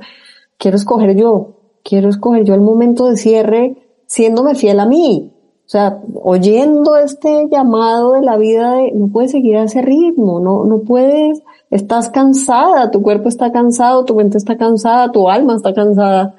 Quiero 0.58 0.76
escoger 0.76 1.16
yo, 1.16 1.62
quiero 1.82 2.10
escoger 2.10 2.44
yo 2.44 2.56
el 2.56 2.62
momento 2.62 3.06
de 3.06 3.16
cierre 3.16 3.78
siéndome 4.14 4.54
fiel 4.54 4.80
a 4.80 4.86
mí. 4.86 5.32
O 5.66 5.70
sea, 5.74 6.00
oyendo 6.22 6.98
este 6.98 7.48
llamado 7.50 8.14
de 8.14 8.22
la 8.22 8.38
vida 8.38 8.76
de 8.76 8.92
no 8.92 9.08
puedes 9.08 9.32
seguir 9.32 9.58
a 9.58 9.64
ese 9.64 9.82
ritmo, 9.82 10.40
no, 10.40 10.66
no 10.66 10.82
puedes, 10.82 11.42
estás 11.72 12.10
cansada, 12.10 12.92
tu 12.92 13.02
cuerpo 13.02 13.28
está 13.28 13.52
cansado, 13.52 14.06
tu 14.06 14.14
mente 14.14 14.38
está 14.38 14.56
cansada, 14.56 15.12
tu 15.12 15.30
alma 15.30 15.56
está 15.56 15.74
cansada. 15.74 16.36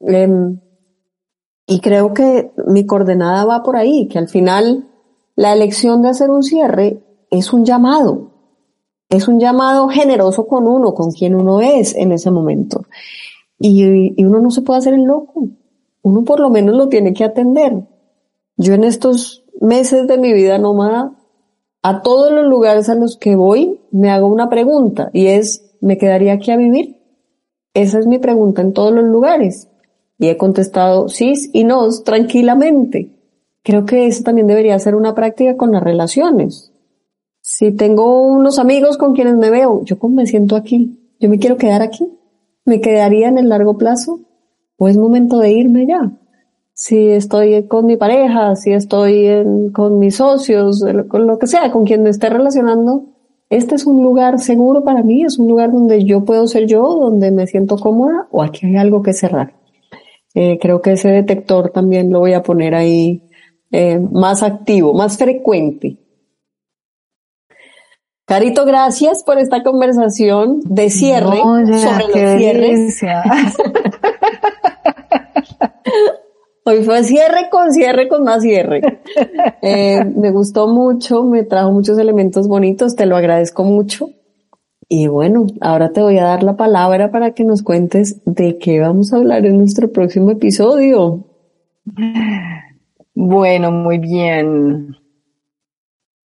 Em, 0.00 0.60
y 1.66 1.80
creo 1.80 2.12
que 2.12 2.52
mi 2.66 2.84
coordenada 2.84 3.46
va 3.46 3.62
por 3.62 3.76
ahí, 3.76 4.06
que 4.08 4.18
al 4.18 4.28
final 4.28 4.86
la 5.34 5.54
elección 5.54 6.02
de 6.02 6.10
hacer 6.10 6.28
un 6.28 6.42
cierre 6.42 7.02
es 7.30 7.54
un 7.54 7.64
llamado. 7.64 8.32
Es 9.08 9.28
un 9.28 9.40
llamado 9.40 9.88
generoso 9.88 10.46
con 10.46 10.68
uno, 10.68 10.92
con 10.92 11.10
quien 11.10 11.34
uno 11.34 11.62
es 11.62 11.94
en 11.94 12.12
ese 12.12 12.30
momento. 12.30 12.84
Y, 13.58 14.12
y 14.20 14.24
uno 14.26 14.40
no 14.40 14.50
se 14.50 14.60
puede 14.60 14.80
hacer 14.80 14.92
el 14.92 15.04
loco. 15.04 15.48
Uno 16.04 16.22
por 16.22 16.38
lo 16.38 16.50
menos 16.50 16.76
lo 16.76 16.88
tiene 16.88 17.14
que 17.14 17.24
atender. 17.24 17.82
Yo 18.58 18.74
en 18.74 18.84
estos 18.84 19.42
meses 19.58 20.06
de 20.06 20.18
mi 20.18 20.34
vida 20.34 20.58
nómada, 20.58 21.14
a 21.82 22.02
todos 22.02 22.30
los 22.30 22.44
lugares 22.44 22.90
a 22.90 22.94
los 22.94 23.16
que 23.16 23.36
voy, 23.36 23.80
me 23.90 24.10
hago 24.10 24.26
una 24.26 24.50
pregunta 24.50 25.08
y 25.14 25.28
es, 25.28 25.74
¿me 25.80 25.96
quedaría 25.96 26.34
aquí 26.34 26.50
a 26.50 26.58
vivir? 26.58 27.00
Esa 27.72 27.98
es 27.98 28.06
mi 28.06 28.18
pregunta 28.18 28.60
en 28.60 28.74
todos 28.74 28.92
los 28.92 29.04
lugares. 29.04 29.68
Y 30.18 30.28
he 30.28 30.36
contestado 30.36 31.08
sí 31.08 31.32
y 31.54 31.64
no 31.64 31.88
tranquilamente. 32.04 33.08
Creo 33.62 33.86
que 33.86 34.06
eso 34.06 34.22
también 34.24 34.46
debería 34.46 34.78
ser 34.78 34.96
una 34.96 35.14
práctica 35.14 35.56
con 35.56 35.72
las 35.72 35.82
relaciones. 35.82 36.70
Si 37.40 37.72
tengo 37.72 38.20
unos 38.28 38.58
amigos 38.58 38.98
con 38.98 39.14
quienes 39.14 39.36
me 39.36 39.48
veo, 39.48 39.82
yo 39.84 39.98
como 39.98 40.16
me 40.16 40.26
siento 40.26 40.54
aquí, 40.54 41.16
yo 41.18 41.30
me 41.30 41.38
quiero 41.38 41.56
quedar 41.56 41.80
aquí, 41.80 42.06
me 42.66 42.82
quedaría 42.82 43.28
en 43.28 43.38
el 43.38 43.48
largo 43.48 43.78
plazo 43.78 44.20
o 44.84 44.88
es 44.88 44.98
momento 44.98 45.38
de 45.38 45.50
irme 45.50 45.86
ya. 45.86 46.12
Si 46.74 47.08
estoy 47.08 47.66
con 47.68 47.86
mi 47.86 47.96
pareja, 47.96 48.54
si 48.54 48.72
estoy 48.72 49.30
con 49.72 49.98
mis 49.98 50.16
socios, 50.16 50.84
con 51.08 51.26
lo 51.26 51.38
que 51.38 51.46
sea, 51.46 51.70
con 51.72 51.86
quien 51.86 52.02
me 52.02 52.10
esté 52.10 52.28
relacionando, 52.28 53.06
este 53.48 53.76
es 53.76 53.86
un 53.86 54.02
lugar 54.02 54.38
seguro 54.40 54.84
para 54.84 55.02
mí, 55.02 55.24
es 55.24 55.38
un 55.38 55.48
lugar 55.48 55.72
donde 55.72 56.04
yo 56.04 56.24
puedo 56.24 56.46
ser 56.46 56.66
yo, 56.66 56.82
donde 56.82 57.30
me 57.30 57.46
siento 57.46 57.78
cómoda 57.78 58.28
o 58.30 58.42
aquí 58.42 58.66
hay 58.66 58.76
algo 58.76 59.02
que 59.02 59.14
cerrar. 59.14 59.54
Eh, 60.34 60.58
creo 60.60 60.82
que 60.82 60.92
ese 60.92 61.08
detector 61.08 61.70
también 61.70 62.12
lo 62.12 62.18
voy 62.18 62.34
a 62.34 62.42
poner 62.42 62.74
ahí 62.74 63.22
eh, 63.70 63.98
más 63.98 64.42
activo, 64.42 64.92
más 64.92 65.16
frecuente. 65.16 65.96
Carito, 68.26 68.66
gracias 68.66 69.22
por 69.22 69.38
esta 69.38 69.62
conversación 69.62 70.60
de 70.64 70.90
cierre 70.90 71.38
sobre 71.38 72.06
los 72.08 72.38
cierres. 72.38 73.00
Hoy 76.66 76.82
fue 76.82 77.04
cierre 77.04 77.50
con 77.50 77.72
cierre 77.72 78.08
con 78.08 78.24
más 78.24 78.42
cierre. 78.42 78.80
Eh, 79.66 80.04
me 80.04 80.30
gustó 80.30 80.68
mucho, 80.68 81.24
me 81.24 81.42
trajo 81.42 81.72
muchos 81.72 81.98
elementos 81.98 82.48
bonitos, 82.48 82.96
te 82.96 83.06
lo 83.06 83.16
agradezco 83.16 83.64
mucho. 83.64 84.10
Y 84.88 85.06
bueno, 85.06 85.46
ahora 85.62 85.90
te 85.90 86.02
voy 86.02 86.18
a 86.18 86.24
dar 86.24 86.42
la 86.42 86.56
palabra 86.56 87.10
para 87.10 87.32
que 87.32 87.44
nos 87.44 87.62
cuentes 87.62 88.22
de 88.26 88.58
qué 88.58 88.80
vamos 88.80 89.12
a 89.12 89.16
hablar 89.16 89.46
en 89.46 89.56
nuestro 89.56 89.90
próximo 89.90 90.30
episodio. 90.30 91.24
Bueno, 93.14 93.70
muy 93.72 93.98
bien. 93.98 94.96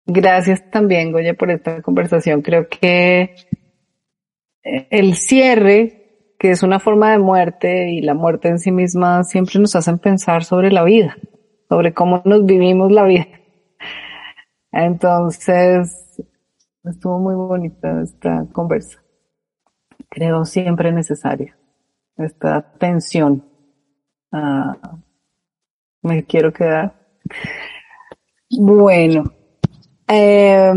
Gracias 0.07 0.63
también, 0.71 1.11
Goya, 1.11 1.35
por 1.35 1.51
esta 1.51 1.81
conversación. 1.83 2.41
Creo 2.41 2.67
que 2.67 3.35
el 4.63 5.13
cierre, 5.15 6.06
que 6.37 6.51
es 6.51 6.63
una 6.63 6.79
forma 6.79 7.11
de 7.11 7.19
muerte 7.19 7.91
y 7.91 8.01
la 8.01 8.13
muerte 8.13 8.49
en 8.49 8.59
sí 8.59 8.71
misma, 8.71 9.23
siempre 9.23 9.59
nos 9.59 9.75
hacen 9.75 9.99
pensar 9.99 10.43
sobre 10.43 10.71
la 10.71 10.83
vida, 10.83 11.17
sobre 11.69 11.93
cómo 11.93 12.21
nos 12.25 12.45
vivimos 12.45 12.91
la 12.91 13.03
vida. 13.03 13.27
Entonces, 14.71 16.07
Estuvo 16.89 17.19
muy 17.19 17.35
bonita 17.35 18.01
esta 18.01 18.45
conversa. 18.53 19.03
Creo 20.09 20.45
siempre 20.45 20.91
necesaria. 20.91 21.57
Esta 22.15 22.61
tensión. 22.79 23.43
Ah, 24.31 24.77
me 26.01 26.23
quiero 26.23 26.53
quedar. 26.53 26.95
Bueno. 28.49 29.33
Eh, 30.07 30.73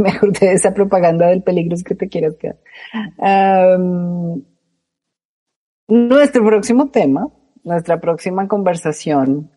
me 0.02 0.10
acordé 0.10 0.48
de 0.48 0.52
esa 0.54 0.74
propaganda 0.74 1.28
del 1.28 1.42
peligro 1.42 1.74
es 1.74 1.84
que 1.84 1.94
te 1.94 2.08
quieras 2.08 2.36
quedar. 2.36 2.58
nuestro 5.88 6.44
próximo 6.44 6.90
tema, 6.90 7.28
nuestra 7.62 8.00
próxima 8.00 8.48
conversación 8.48 9.50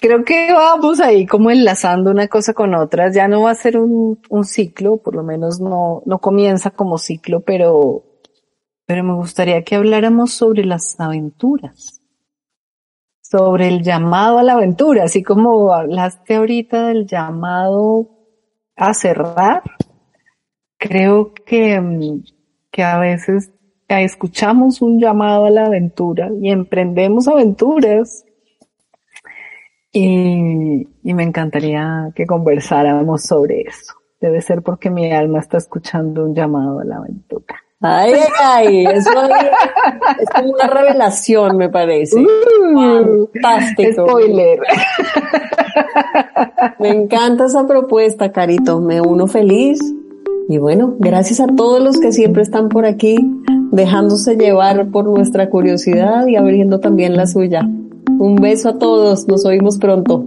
creo 0.00 0.24
que 0.24 0.52
vamos 0.52 1.00
ahí 1.00 1.26
como 1.26 1.50
enlazando 1.50 2.10
una 2.10 2.26
cosa 2.28 2.54
con 2.54 2.74
otras. 2.74 3.14
Ya 3.14 3.28
no 3.28 3.42
va 3.42 3.52
a 3.52 3.54
ser 3.54 3.78
un, 3.78 4.20
un 4.28 4.44
ciclo, 4.44 4.96
por 4.96 5.14
lo 5.14 5.22
menos 5.22 5.60
no, 5.60 6.02
no 6.06 6.18
comienza 6.18 6.70
como 6.70 6.98
ciclo, 6.98 7.40
pero, 7.42 8.04
pero 8.86 9.04
me 9.04 9.14
gustaría 9.14 9.62
que 9.62 9.76
habláramos 9.76 10.32
sobre 10.32 10.64
las 10.64 10.98
aventuras, 10.98 11.99
sobre 13.30 13.68
el 13.68 13.82
llamado 13.82 14.38
a 14.38 14.42
la 14.42 14.54
aventura, 14.54 15.04
así 15.04 15.22
como 15.22 15.72
hablaste 15.72 16.34
ahorita 16.34 16.88
del 16.88 17.06
llamado 17.06 18.08
a 18.74 18.92
cerrar. 18.92 19.62
Creo 20.76 21.32
que, 21.32 21.80
que 22.72 22.82
a 22.82 22.98
veces 22.98 23.52
escuchamos 23.88 24.82
un 24.82 24.98
llamado 24.98 25.44
a 25.44 25.50
la 25.50 25.66
aventura 25.66 26.28
y 26.40 26.50
emprendemos 26.50 27.28
aventuras 27.28 28.24
y, 29.92 30.88
y 31.02 31.14
me 31.14 31.22
encantaría 31.22 32.10
que 32.16 32.26
conversáramos 32.26 33.22
sobre 33.22 33.60
eso. 33.60 33.94
Debe 34.20 34.40
ser 34.40 34.62
porque 34.62 34.90
mi 34.90 35.12
alma 35.12 35.38
está 35.38 35.56
escuchando 35.56 36.24
un 36.24 36.34
llamado 36.34 36.80
a 36.80 36.84
la 36.84 36.96
aventura. 36.96 37.62
Ay, 37.82 38.12
ay, 38.44 38.84
eso 38.84 39.10
es 39.10 40.44
una 40.44 40.66
revelación, 40.66 41.56
me 41.56 41.70
parece. 41.70 42.20
Uh, 42.20 43.26
Fantástico. 43.40 44.06
Spoiler. 44.06 44.58
Me 46.78 46.88
encanta 46.90 47.46
esa 47.46 47.66
propuesta, 47.66 48.32
Carito. 48.32 48.80
Me 48.80 49.00
uno 49.00 49.26
feliz. 49.26 49.78
Y 50.48 50.58
bueno, 50.58 50.96
gracias 50.98 51.40
a 51.40 51.46
todos 51.46 51.80
los 51.82 51.98
que 51.98 52.12
siempre 52.12 52.42
están 52.42 52.68
por 52.68 52.84
aquí, 52.84 53.16
dejándose 53.70 54.36
llevar 54.36 54.90
por 54.90 55.06
nuestra 55.06 55.48
curiosidad 55.48 56.26
y 56.26 56.36
abriendo 56.36 56.80
también 56.80 57.16
la 57.16 57.26
suya. 57.26 57.62
Un 58.18 58.36
beso 58.36 58.68
a 58.68 58.78
todos, 58.78 59.26
nos 59.26 59.46
oímos 59.46 59.78
pronto. 59.78 60.26